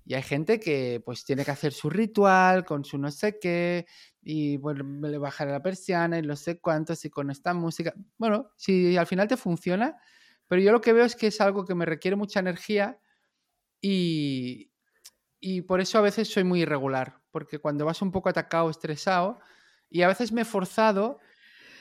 Y 0.05 0.15
hay 0.15 0.23
gente 0.23 0.59
que 0.59 1.01
pues 1.05 1.25
tiene 1.25 1.45
que 1.45 1.51
hacer 1.51 1.73
su 1.73 1.89
ritual 1.89 2.65
con 2.65 2.85
su 2.85 2.99
no 2.99 3.11
sé 3.11 3.39
qué 3.39 3.87
y 4.21 4.57
bueno, 4.57 5.09
le 5.09 5.19
bajar 5.19 5.49
la 5.49 5.63
persiana 5.63 6.19
y 6.19 6.23
no 6.23 6.37
sé 6.37 6.61
cuántos 6.61 7.05
y 7.05 7.11
con 7.11 7.31
esta 7.31 7.55
música. 7.55 7.95
Bueno, 8.19 8.51
si 8.57 8.97
al 8.97 9.07
final 9.07 9.29
te 9.29 9.37
funciona, 9.37 9.97
pero 10.49 10.61
yo 10.61 10.73
lo 10.73 10.81
que 10.81 10.93
veo 10.93 11.05
es 11.05 11.17
que 11.17 11.29
es 11.29 11.41
algo 11.41 11.65
que 11.65 11.75
me 11.75 11.85
requiere 11.87 12.17
mucha 12.17 12.41
energía 12.41 12.99
y, 13.81 14.71
y 15.41 15.63
por 15.63 15.81
eso 15.81 15.99
a 15.99 16.03
veces 16.03 16.29
soy 16.29 16.45
muy 16.45 16.63
irregular, 16.63 17.21
porque 17.31 17.59
cuando 17.59 17.85
vas 17.85 18.03
un 18.03 18.13
poco 18.13 18.29
atacado, 18.29 18.71
estresado, 18.71 19.41
y 19.91 20.03
a 20.03 20.09
veces 20.09 20.33
me 20.33 20.43
he 20.43 20.45
forzado, 20.45 21.19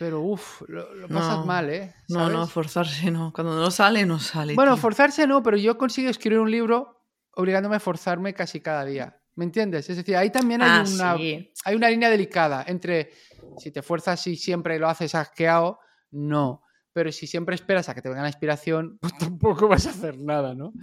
pero 0.01 0.19
uff, 0.21 0.63
lo, 0.67 0.95
lo 0.95 1.07
pasas 1.07 1.37
No, 1.37 1.45
mal, 1.45 1.69
¿eh? 1.69 1.93
No, 2.09 2.27
no, 2.27 2.47
forzarse 2.47 3.11
no. 3.11 3.31
Cuando 3.31 3.55
no 3.55 3.69
sale, 3.69 4.03
no 4.03 4.17
sale. 4.17 4.55
Bueno, 4.55 4.73
tío. 4.73 4.81
forzarse 4.81 5.27
no, 5.27 5.43
pero 5.43 5.57
yo 5.57 5.77
consigo 5.77 6.09
escribir 6.09 6.39
un 6.39 6.49
libro 6.49 7.05
obligándome 7.35 7.75
a 7.75 7.79
forzarme 7.79 8.33
casi 8.33 8.61
cada 8.61 8.83
día. 8.83 9.21
¿Me 9.35 9.45
entiendes? 9.45 9.87
Es 9.91 9.97
decir, 9.97 10.17
ahí 10.17 10.31
también 10.31 10.63
hay, 10.63 10.69
Ah, 10.71 10.83
una, 10.91 11.17
sí. 11.17 11.53
hay 11.65 11.75
una 11.75 11.87
línea 11.91 12.09
delicada 12.09 12.63
entre 12.67 13.11
si 13.59 13.69
te 13.69 13.83
fuerzas 13.83 14.25
y 14.25 14.37
siempre 14.37 14.79
lo 14.79 14.89
haces 14.89 15.13
asqueado, 15.13 15.77
no. 16.09 16.63
Pero 16.93 17.11
si 17.11 17.27
siempre 17.27 17.53
esperas 17.53 17.87
a 17.87 17.93
que 17.93 18.01
te 18.01 18.09
venga 18.09 18.23
la 18.23 18.29
inspiración, 18.29 18.97
pues 19.01 19.15
tampoco 19.19 19.67
vas 19.67 19.85
a 19.85 19.91
hacer 19.91 20.17
nada, 20.17 20.55
¿no? 20.55 20.73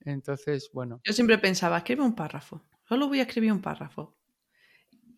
Entonces, 0.00 0.68
bueno. 0.74 1.00
Yo 1.04 1.14
siempre 1.14 1.38
pensaba, 1.38 1.78
escribe 1.78 2.02
un 2.02 2.14
párrafo. 2.14 2.62
Solo 2.86 3.08
voy 3.08 3.20
a 3.20 3.22
escribir 3.22 3.50
un 3.50 3.62
párrafo. 3.62 4.18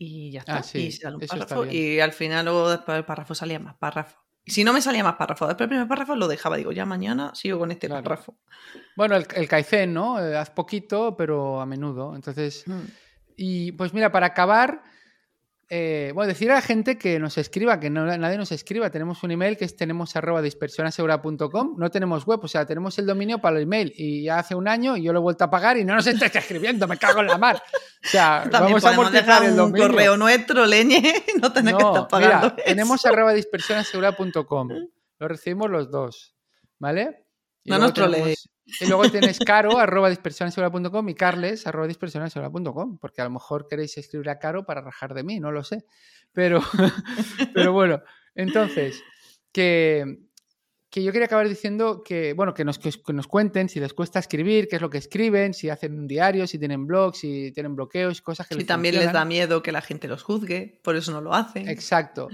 Y 0.04 0.30
ya 0.32 0.40
está. 0.40 0.58
Ah, 0.58 0.62
sí, 0.62 0.78
y 0.86 0.92
sale 0.92 1.16
un 1.16 1.22
está 1.22 1.36
párrafo. 1.38 1.66
Y 1.66 2.00
al 2.00 2.12
final, 2.12 2.44
luego 2.44 2.70
después 2.70 2.94
del 2.96 3.04
párrafo 3.04 3.34
salía 3.34 3.58
más 3.58 3.74
párrafo. 3.76 4.18
Y 4.46 4.50
si 4.50 4.62
no 4.62 4.72
me 4.74 4.82
salía 4.82 5.02
más 5.02 5.14
párrafo, 5.14 5.46
después 5.46 5.60
del 5.60 5.68
primer 5.70 5.88
párrafo 5.88 6.14
lo 6.16 6.28
dejaba. 6.28 6.56
Digo, 6.56 6.70
ya 6.72 6.84
mañana 6.84 7.34
sigo 7.34 7.58
con 7.58 7.70
este 7.70 7.86
Claro. 7.86 8.02
párrafo. 8.04 8.36
Bueno, 8.96 9.16
el, 9.16 9.26
el 9.34 9.48
Kaizen, 9.48 9.94
¿no? 9.94 10.20
Eh, 10.20 10.36
haz 10.36 10.50
poquito, 10.50 11.16
pero 11.16 11.60
a 11.60 11.66
menudo. 11.66 12.14
Entonces, 12.14 12.64
Mm. 12.66 12.82
Y 13.36 13.72
pues 13.72 13.92
mira, 13.94 14.12
para 14.12 14.26
acabar, 14.26 14.82
eh, 15.70 16.12
bueno, 16.14 16.28
decir 16.28 16.50
a 16.50 16.54
la 16.54 16.60
gente 16.60 16.98
que 16.98 17.18
nos 17.18 17.38
escriba, 17.38 17.80
que 17.80 17.90
no, 17.90 18.04
nadie 18.04 18.36
nos 18.36 18.52
escriba. 18.52 18.90
Tenemos 18.90 19.22
un 19.22 19.30
email 19.30 19.56
que 19.56 19.64
es 19.64 19.76
tenemos 19.76 20.14
arroba 20.16 20.42
dispersionasegura.com. 20.42 21.74
No 21.76 21.90
tenemos 21.90 22.26
web, 22.26 22.40
o 22.42 22.48
sea, 22.48 22.66
tenemos 22.66 22.98
el 22.98 23.06
dominio 23.06 23.38
para 23.38 23.56
el 23.56 23.62
email. 23.62 23.92
Y 23.96 24.24
ya 24.24 24.38
hace 24.38 24.54
un 24.54 24.68
año 24.68 24.96
y 24.96 25.02
yo 25.02 25.12
lo 25.12 25.20
he 25.20 25.22
vuelto 25.22 25.44
a 25.44 25.50
pagar 25.50 25.76
y 25.76 25.84
no 25.84 25.94
nos 25.94 26.06
estáis 26.06 26.34
escribiendo, 26.34 26.86
me 26.86 26.96
cago 26.98 27.20
en 27.20 27.28
la 27.28 27.38
mar. 27.38 27.56
O 27.56 28.08
sea, 28.08 28.42
También 28.50 28.74
vamos 28.74 28.84
a 28.84 28.90
amortizar 28.90 29.24
dejar 29.24 29.44
el 29.44 29.50
un 29.52 29.56
dominio. 29.56 29.88
correo 29.88 30.16
nuestro, 30.16 30.66
leñe, 30.66 31.24
no 31.40 31.52
tener 31.52 31.76
que 31.76 31.82
estar 31.82 32.08
pagando. 32.08 32.46
mira, 32.50 32.54
eso. 32.58 32.64
tenemos 32.66 33.06
arroba 33.06 33.32
dispersionasegura.com. 33.32 34.68
Lo 35.18 35.28
recibimos 35.28 35.70
los 35.70 35.90
dos, 35.90 36.34
¿vale? 36.78 37.23
Y 37.64 37.70
No 37.70 37.76
luego 37.78 37.82
nos 37.88 37.94
troleéis. 37.94 38.42
tenemos- 38.42 38.80
Y 38.80 38.86
luego 38.86 39.02
tienes 39.10 39.38
caro 39.40 39.78
arroba 39.78 40.08
dispersionasegura.com 40.10 41.08
y 41.08 41.14
carles 41.14 41.66
arroba 41.66 41.86
dispersionasegura.com, 41.86 42.98
porque 42.98 43.20
a 43.20 43.24
lo 43.24 43.30
mejor 43.30 43.66
queréis 43.68 43.96
escribir 43.98 44.30
a 44.30 44.38
caro 44.38 44.64
para 44.64 44.80
rajar 44.80 45.14
de 45.14 45.22
mí, 45.24 45.40
no 45.40 45.50
lo 45.50 45.64
sé. 45.64 45.84
Pero, 46.32 46.60
pero 47.54 47.72
bueno, 47.72 48.02
entonces, 48.34 49.02
que, 49.52 50.18
que 50.90 51.02
yo 51.02 51.12
quería 51.12 51.26
acabar 51.26 51.48
diciendo 51.48 52.02
que, 52.04 52.32
bueno, 52.34 52.54
que 52.54 52.64
nos, 52.64 52.78
que, 52.78 52.90
nos 53.12 53.26
cuenten 53.26 53.68
si 53.68 53.80
les 53.80 53.92
cuesta 53.94 54.18
escribir, 54.18 54.66
qué 54.68 54.76
es 54.76 54.82
lo 54.82 54.90
que 54.90 54.98
escriben, 54.98 55.54
si 55.54 55.68
hacen 55.70 55.98
un 55.98 56.06
diario, 56.06 56.46
si 56.46 56.58
tienen 56.58 56.86
blogs, 56.86 57.18
si 57.18 57.52
tienen 57.52 57.74
bloqueos, 57.76 58.20
cosas 58.22 58.46
que 58.48 58.54
Y 58.54 58.58
les 58.58 58.66
también 58.66 58.96
les 58.96 59.12
da 59.12 59.24
miedo 59.24 59.62
que 59.62 59.72
la 59.72 59.80
gente 59.82 60.08
los 60.08 60.22
juzgue, 60.22 60.80
por 60.82 60.96
eso 60.96 61.12
no 61.12 61.20
lo 61.20 61.34
hacen. 61.34 61.68
Exacto. 61.68 62.28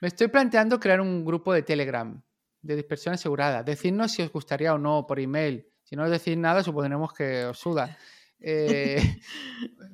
Me 0.00 0.08
estoy 0.08 0.28
planteando 0.28 0.80
crear 0.80 1.00
un 1.00 1.24
grupo 1.24 1.52
de 1.52 1.62
Telegram 1.62 2.20
de 2.64 2.76
dispersión 2.76 3.14
asegurada. 3.14 3.62
Decidnos 3.62 4.12
si 4.12 4.22
os 4.22 4.32
gustaría 4.32 4.74
o 4.74 4.78
no 4.78 5.06
por 5.06 5.20
email. 5.20 5.68
Si 5.82 5.94
no 5.96 6.04
os 6.04 6.10
decís 6.10 6.36
nada, 6.36 6.62
supondremos 6.62 7.12
que 7.12 7.44
os 7.44 7.58
suda. 7.58 7.96
Eh, 8.46 9.00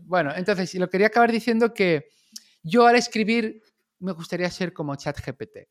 bueno, 0.07 0.33
entonces, 0.35 0.75
lo 0.75 0.91
quería 0.91 1.07
acabar 1.07 1.31
diciendo 1.31 1.73
que 1.73 2.09
Yo 2.65 2.85
al 2.85 2.97
escribir 2.97 3.63
me 4.01 4.11
gustaría 4.11 4.51
ser 4.51 4.73
como 4.73 4.97
ChatGPT. 4.97 5.69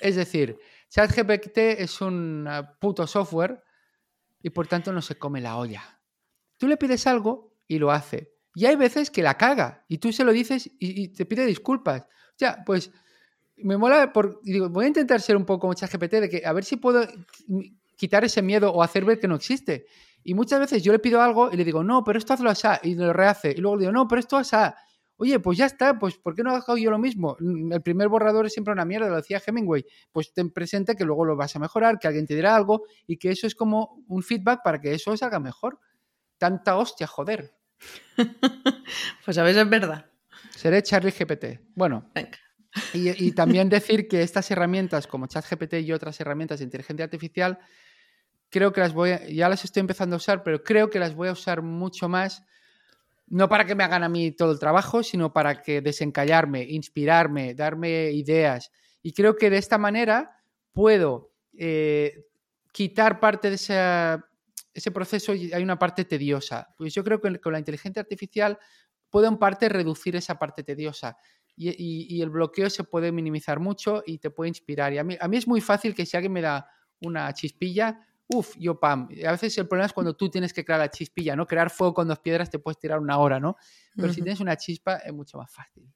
Es 0.00 0.14
decir, 0.14 0.56
ChatGPT 0.90 1.58
es 1.58 2.00
un 2.02 2.46
ah, 2.46 2.76
puto 2.78 3.04
software 3.06 3.64
y 4.42 4.50
por 4.50 4.68
tanto 4.68 4.92
no 4.92 5.02
se 5.02 5.18
come 5.18 5.40
la 5.40 5.56
olla. 5.56 6.00
Tú 6.56 6.68
le 6.68 6.76
pides 6.76 7.06
algo 7.08 7.56
y 7.66 7.78
lo 7.78 7.90
hace. 7.90 8.32
Y 8.54 8.66
hay 8.66 8.76
veces 8.76 9.10
que 9.10 9.22
la 9.22 9.36
caga 9.36 9.84
y 9.88 9.98
tú 9.98 10.12
se 10.12 10.24
lo 10.24 10.32
dices 10.32 10.70
y, 10.78 11.08
te 11.08 11.26
pide 11.26 11.46
disculpas. 11.46 12.02
O 12.02 12.36
sea, 12.36 12.62
pues 12.64 12.92
me 13.62 13.76
mola 13.76 14.12
por, 14.12 14.40
digo, 14.42 14.68
voy 14.68 14.84
a 14.86 14.88
intentar 14.88 15.20
ser 15.20 15.36
un 15.36 15.44
poco 15.44 15.60
como 15.60 15.74
ChatGPT 15.74 16.12
de 16.14 16.28
que 16.28 16.42
a 16.44 16.52
ver 16.52 16.64
si 16.64 16.76
puedo 16.76 17.06
quitar 17.96 18.24
ese 18.24 18.42
miedo 18.42 18.72
o 18.72 18.82
hacer 18.82 19.04
ver 19.04 19.18
que 19.18 19.28
no 19.28 19.36
existe. 19.36 19.86
Y 20.22 20.34
muchas 20.34 20.60
veces 20.60 20.82
yo 20.82 20.92
le 20.92 20.98
pido 20.98 21.20
algo 21.20 21.50
y 21.50 21.56
le 21.56 21.64
digo, 21.64 21.82
no, 21.82 22.04
pero 22.04 22.18
esto 22.18 22.34
hazlo 22.34 22.50
así, 22.50 22.68
y 22.82 22.94
lo 22.94 23.12
rehace. 23.12 23.52
Y 23.56 23.60
luego 23.60 23.76
le 23.76 23.80
digo, 23.82 23.92
no, 23.92 24.06
pero 24.06 24.20
esto 24.20 24.36
así. 24.36 24.56
Oye, 25.16 25.38
pues 25.38 25.58
ya 25.58 25.66
está, 25.66 25.98
pues 25.98 26.16
¿por 26.16 26.34
qué 26.34 26.42
no 26.42 26.50
hago 26.50 26.78
yo 26.78 26.90
lo 26.90 26.98
mismo? 26.98 27.36
Mm, 27.40 27.74
el 27.74 27.82
primer 27.82 28.08
borrador 28.08 28.46
es 28.46 28.54
siempre 28.54 28.72
una 28.72 28.86
mierda, 28.86 29.08
lo 29.08 29.16
decía 29.16 29.42
Hemingway. 29.44 29.84
Pues 30.10 30.32
ten 30.32 30.50
presente 30.50 30.96
que 30.96 31.04
luego 31.04 31.26
lo 31.26 31.36
vas 31.36 31.54
a 31.56 31.58
mejorar, 31.58 31.98
que 31.98 32.08
alguien 32.08 32.26
te 32.26 32.34
dirá 32.34 32.56
algo 32.56 32.84
y 33.06 33.18
que 33.18 33.30
eso 33.30 33.46
es 33.46 33.54
como 33.54 34.02
un 34.08 34.22
feedback 34.22 34.62
para 34.64 34.80
que 34.80 34.94
eso 34.94 35.14
salga 35.18 35.38
mejor. 35.38 35.78
Tanta 36.38 36.78
hostia, 36.78 37.06
joder. 37.06 37.52
pues 39.24 39.36
a 39.36 39.42
veces 39.42 39.62
es 39.62 39.68
verdad. 39.68 40.06
Seré 40.52 40.82
Charlie 40.82 41.12
GPT. 41.12 41.60
Bueno. 41.74 42.10
Y, 42.92 43.26
y, 43.26 43.32
también 43.34 43.68
decir 43.68 44.08
que 44.08 44.22
estas 44.22 44.50
herramientas 44.50 45.06
como 45.06 45.26
ChatGPT 45.26 45.74
y 45.74 45.92
otras 45.92 46.20
herramientas 46.20 46.58
de 46.60 46.64
inteligencia 46.64 47.04
artificial, 47.04 47.58
creo 48.48 48.72
que 48.72 48.80
las 48.80 48.92
voy 48.92 49.10
a, 49.10 49.26
ya 49.28 49.48
las 49.48 49.64
estoy 49.64 49.80
empezando 49.80 50.16
a 50.16 50.18
usar, 50.18 50.42
pero 50.42 50.62
creo 50.62 50.90
que 50.90 50.98
las 50.98 51.14
voy 51.14 51.28
a 51.28 51.32
usar 51.32 51.62
mucho 51.62 52.08
más 52.08 52.42
no 53.30 53.48
para 53.48 53.64
que 53.64 53.76
me 53.76 53.84
hagan 53.84 54.02
a 54.02 54.08
mí 54.08 54.32
todo 54.32 54.50
el 54.52 54.58
trabajo, 54.58 55.04
sino 55.04 55.32
para 55.32 55.62
que 55.62 55.80
desencallarme, 55.80 56.64
inspirarme, 56.64 57.54
darme 57.54 58.10
ideas. 58.10 58.72
Y 59.02 59.12
creo 59.12 59.36
que 59.36 59.50
de 59.50 59.56
esta 59.56 59.78
manera 59.78 60.36
puedo 60.72 61.32
eh, 61.56 62.26
quitar 62.72 63.20
parte 63.20 63.48
de 63.48 63.54
ese 63.54 64.90
proceso 64.90 65.32
y 65.32 65.52
hay 65.52 65.62
una 65.62 65.78
parte 65.78 66.04
tediosa. 66.04 66.74
Pues 66.76 66.92
yo 66.92 67.04
creo 67.04 67.20
que 67.20 67.40
con 67.40 67.52
la 67.52 67.60
inteligencia 67.60 68.02
artificial 68.02 68.58
puedo 69.08 69.28
en 69.28 69.38
parte 69.38 69.68
reducir 69.68 70.16
esa 70.16 70.36
parte 70.36 70.64
tediosa. 70.64 71.16
Y, 71.56 72.22
el 72.22 72.30
bloqueo 72.30 72.70
se 72.70 72.84
puede 72.84 73.12
minimizar 73.12 73.60
mucho 73.60 74.02
y 74.06 74.18
te 74.18 74.30
puede 74.30 74.48
inspirar. 74.48 74.92
Y 74.92 74.98
a 74.98 75.04
mí, 75.04 75.16
a 75.20 75.28
mí 75.28 75.36
es 75.36 75.46
muy 75.46 75.60
fácil 75.60 75.94
que 75.94 76.06
si 76.06 76.16
alguien 76.16 76.32
me 76.32 76.40
da 76.40 76.66
una 77.00 77.32
chispilla, 77.34 78.06
Uf, 78.32 78.56
yo 78.56 78.78
pam. 78.78 79.08
A 79.26 79.32
veces 79.32 79.58
el 79.58 79.66
problema 79.66 79.86
es 79.86 79.92
cuando 79.92 80.14
tú 80.14 80.30
tienes 80.30 80.52
que 80.52 80.64
crear 80.64 80.78
la 80.78 80.88
chispilla, 80.88 81.34
¿no? 81.34 81.48
Crear 81.48 81.68
fuego 81.68 81.94
con 81.94 82.06
dos 82.06 82.20
piedras 82.20 82.48
te 82.48 82.60
puedes 82.60 82.78
tirar 82.78 83.00
una 83.00 83.18
hora, 83.18 83.40
¿no? 83.40 83.56
Pero 83.96 84.12
si 84.12 84.22
tienes 84.22 84.38
una 84.38 84.56
chispa 84.56 84.98
es 84.98 85.12
mucho 85.12 85.36
más 85.36 85.52
fácil. 85.52 85.92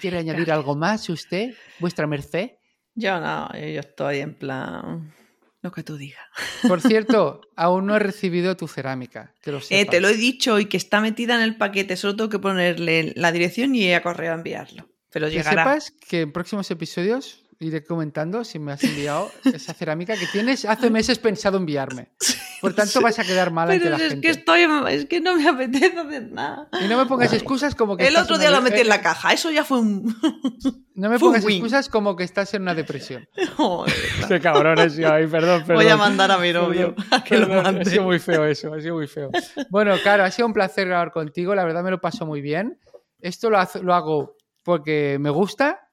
¿Quiere 0.00 0.18
añadir 0.18 0.50
algo 0.50 0.74
más 0.74 1.10
usted, 1.10 1.54
vuestra 1.78 2.06
merced? 2.06 2.52
Yo 2.94 3.20
no, 3.20 3.50
yo 3.52 3.80
estoy 3.80 4.20
en 4.20 4.34
plan 4.34 5.12
lo 5.62 5.70
que 5.72 5.82
tú 5.82 5.96
digas. 5.96 6.22
Por 6.66 6.80
cierto, 6.80 7.40
aún 7.56 7.86
no 7.86 7.96
he 7.96 7.98
recibido 7.98 8.56
tu 8.56 8.68
cerámica. 8.68 9.32
Que 9.40 9.52
lo 9.52 9.60
eh, 9.70 9.86
te 9.86 10.00
lo 10.00 10.08
he 10.08 10.16
dicho 10.16 10.58
y 10.58 10.66
que 10.66 10.76
está 10.76 11.00
metida 11.00 11.36
en 11.36 11.42
el 11.42 11.56
paquete. 11.56 11.96
Solo 11.96 12.16
tengo 12.16 12.30
que 12.30 12.38
ponerle 12.40 13.12
la 13.16 13.32
dirección 13.32 13.74
y 13.74 13.92
a 13.94 14.02
correo 14.02 14.32
a 14.32 14.34
enviarlo. 14.34 14.88
Pero 15.10 15.28
llegará. 15.28 15.64
Que 15.64 15.80
sepas 15.80 15.90
que 16.08 16.20
en 16.22 16.32
próximos 16.32 16.70
episodios 16.70 17.44
iré 17.60 17.84
comentando 17.84 18.44
si 18.44 18.58
me 18.58 18.72
has 18.72 18.82
enviado 18.82 19.30
esa 19.44 19.72
cerámica 19.72 20.16
que 20.16 20.26
tienes 20.26 20.64
hace 20.64 20.90
meses 20.90 21.18
pensado 21.18 21.58
enviarme. 21.58 22.08
Por 22.62 22.74
tanto, 22.74 23.00
vas 23.00 23.18
a 23.18 23.24
quedar 23.24 23.50
mal 23.50 23.70
ante 23.70 23.90
la 23.90 23.96
es 23.96 24.02
gente. 24.02 24.20
Que 24.20 24.30
estoy, 24.30 24.66
es 24.88 25.06
que 25.06 25.20
no 25.20 25.36
me 25.36 25.48
apetece 25.48 25.98
hacer 25.98 26.30
nada. 26.30 26.68
Y 26.80 26.86
no 26.86 26.96
me 26.96 27.06
pongas 27.06 27.32
excusas 27.32 27.74
como 27.74 27.96
que. 27.96 28.06
El 28.06 28.16
otro 28.16 28.38
día 28.38 28.50
lo 28.50 28.62
metí 28.62 28.80
en 28.80 28.88
la 28.88 29.02
caja, 29.02 29.32
eso 29.32 29.50
ya 29.50 29.64
fue 29.64 29.80
un. 29.80 30.16
No 30.94 31.08
me 31.08 31.18
pongas 31.18 31.42
excusas 31.42 31.88
como 31.88 32.16
que 32.16 32.22
estás 32.22 32.52
en 32.52 32.62
una 32.62 32.74
depresión. 32.74 33.26
Qué 34.28 34.40
cabrones, 34.40 34.94
perdón, 34.94 35.64
perdón. 35.64 35.76
Voy 35.76 35.88
a 35.88 35.96
mandar 35.96 36.30
a 36.30 36.36
mi 36.36 36.52
novio 36.52 36.94
que 37.24 37.38
lo 37.38 37.60
Ha 37.60 37.84
sido 37.84 38.02
muy 38.04 38.18
feo 38.18 38.44
eso, 38.44 38.74
ha 38.74 38.78
sido 38.78 38.96
muy 38.96 39.06
feo. 39.06 39.30
Bueno, 39.70 39.96
claro, 40.02 40.22
ha 40.22 40.30
sido 40.30 40.46
un 40.46 40.52
placer 40.52 40.86
grabar 40.86 41.10
contigo, 41.10 41.54
la 41.54 41.64
verdad 41.64 41.82
me 41.82 41.90
lo 41.90 41.98
paso 41.98 42.26
muy 42.26 42.42
bien. 42.42 42.78
Esto 43.20 43.48
lo, 43.48 43.58
lo 43.82 43.94
hago 43.94 44.36
porque 44.62 45.16
me 45.18 45.30
gusta 45.30 45.88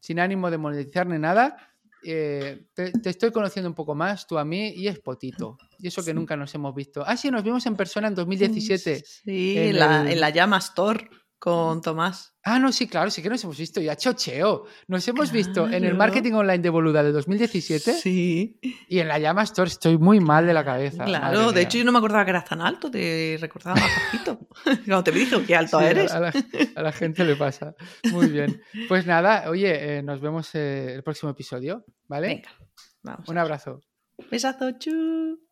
sin 0.00 0.18
ánimo 0.18 0.50
de 0.50 0.58
monetizar 0.58 1.06
ni 1.06 1.18
nada. 1.18 1.67
Eh, 2.04 2.66
te, 2.74 2.92
estoy 3.04 3.30
conociendo 3.30 3.68
un 3.68 3.74
poco 3.74 3.94
más, 3.94 4.26
tú 4.26 4.38
a 4.38 4.44
mí, 4.44 4.70
y 4.76 4.88
es 4.88 4.98
potito. 5.00 5.58
Y 5.78 5.88
eso 5.88 6.04
que 6.04 6.14
nunca 6.14 6.36
nos 6.36 6.54
hemos 6.54 6.74
visto. 6.74 7.02
Ah, 7.06 7.16
sí, 7.16 7.30
nos 7.30 7.42
vimos 7.42 7.64
en 7.66 7.76
persona 7.76 8.08
en 8.08 8.14
2017. 8.14 9.04
Sí, 9.04 9.58
en, 9.58 9.78
la, 9.78 10.10
en 10.10 10.20
la 10.20 10.30
Llama 10.30 10.58
Store 10.58 11.08
con 11.38 11.80
Tomás. 11.80 12.34
Ah, 12.42 12.58
no, 12.58 12.72
sí, 12.72 12.88
claro, 12.88 13.10
sí 13.10 13.22
que 13.22 13.28
nos 13.28 13.42
hemos 13.44 13.58
visto 13.58 13.80
ya, 13.80 13.96
chocheo. 13.96 14.64
Nos 14.86 15.06
hemos 15.06 15.30
visto 15.30 15.68
en 15.68 15.84
el 15.84 15.94
marketing 15.94 16.32
online 16.32 16.58
de 16.58 16.70
Boluda 16.70 17.02
de 17.02 17.12
2017. 17.12 17.92
Sí. 17.92 18.58
Y 18.88 18.98
en 18.98 19.08
la 19.08 19.18
Llama 19.18 19.42
Store 19.42 19.68
estoy 19.68 19.98
muy 19.98 20.18
mal 20.18 20.46
de 20.46 20.54
la 20.54 20.64
cabeza. 20.64 21.04
Claro, 21.04 21.52
de 21.52 21.62
hecho 21.62 21.78
yo 21.78 21.84
no 21.84 21.92
me 21.92 21.98
acordaba 21.98 22.24
que 22.24 22.30
eras 22.30 22.44
tan 22.44 22.60
alto, 22.60 22.90
te 22.90 23.36
recordaba 23.40 23.78
más 23.80 23.90
bajito. 23.90 24.38
Cuando 24.64 25.04
te 25.04 25.12
dije, 25.12 25.44
qué 25.46 25.56
alto 25.56 25.80
eres. 25.80 26.12
A 26.12 26.20
la, 26.82 26.92
gente 26.92 27.24
le 27.24 27.36
pasa. 27.36 27.74
Muy 28.10 28.28
bien. 28.28 28.62
Pues 28.88 29.06
nada, 29.06 29.50
oye, 29.50 29.98
eh, 29.98 30.02
nos 30.02 30.20
vemos 30.20 30.54
eh, 30.54 30.94
el 30.94 31.02
próximo 31.02 31.30
episodio, 31.30 31.84
¿vale? 32.06 32.28
Venga, 32.28 32.50
vamos. 33.02 33.28
Un 33.28 33.38
abrazo. 33.38 33.80
Besazo, 34.30 34.72
chu. 34.78 35.47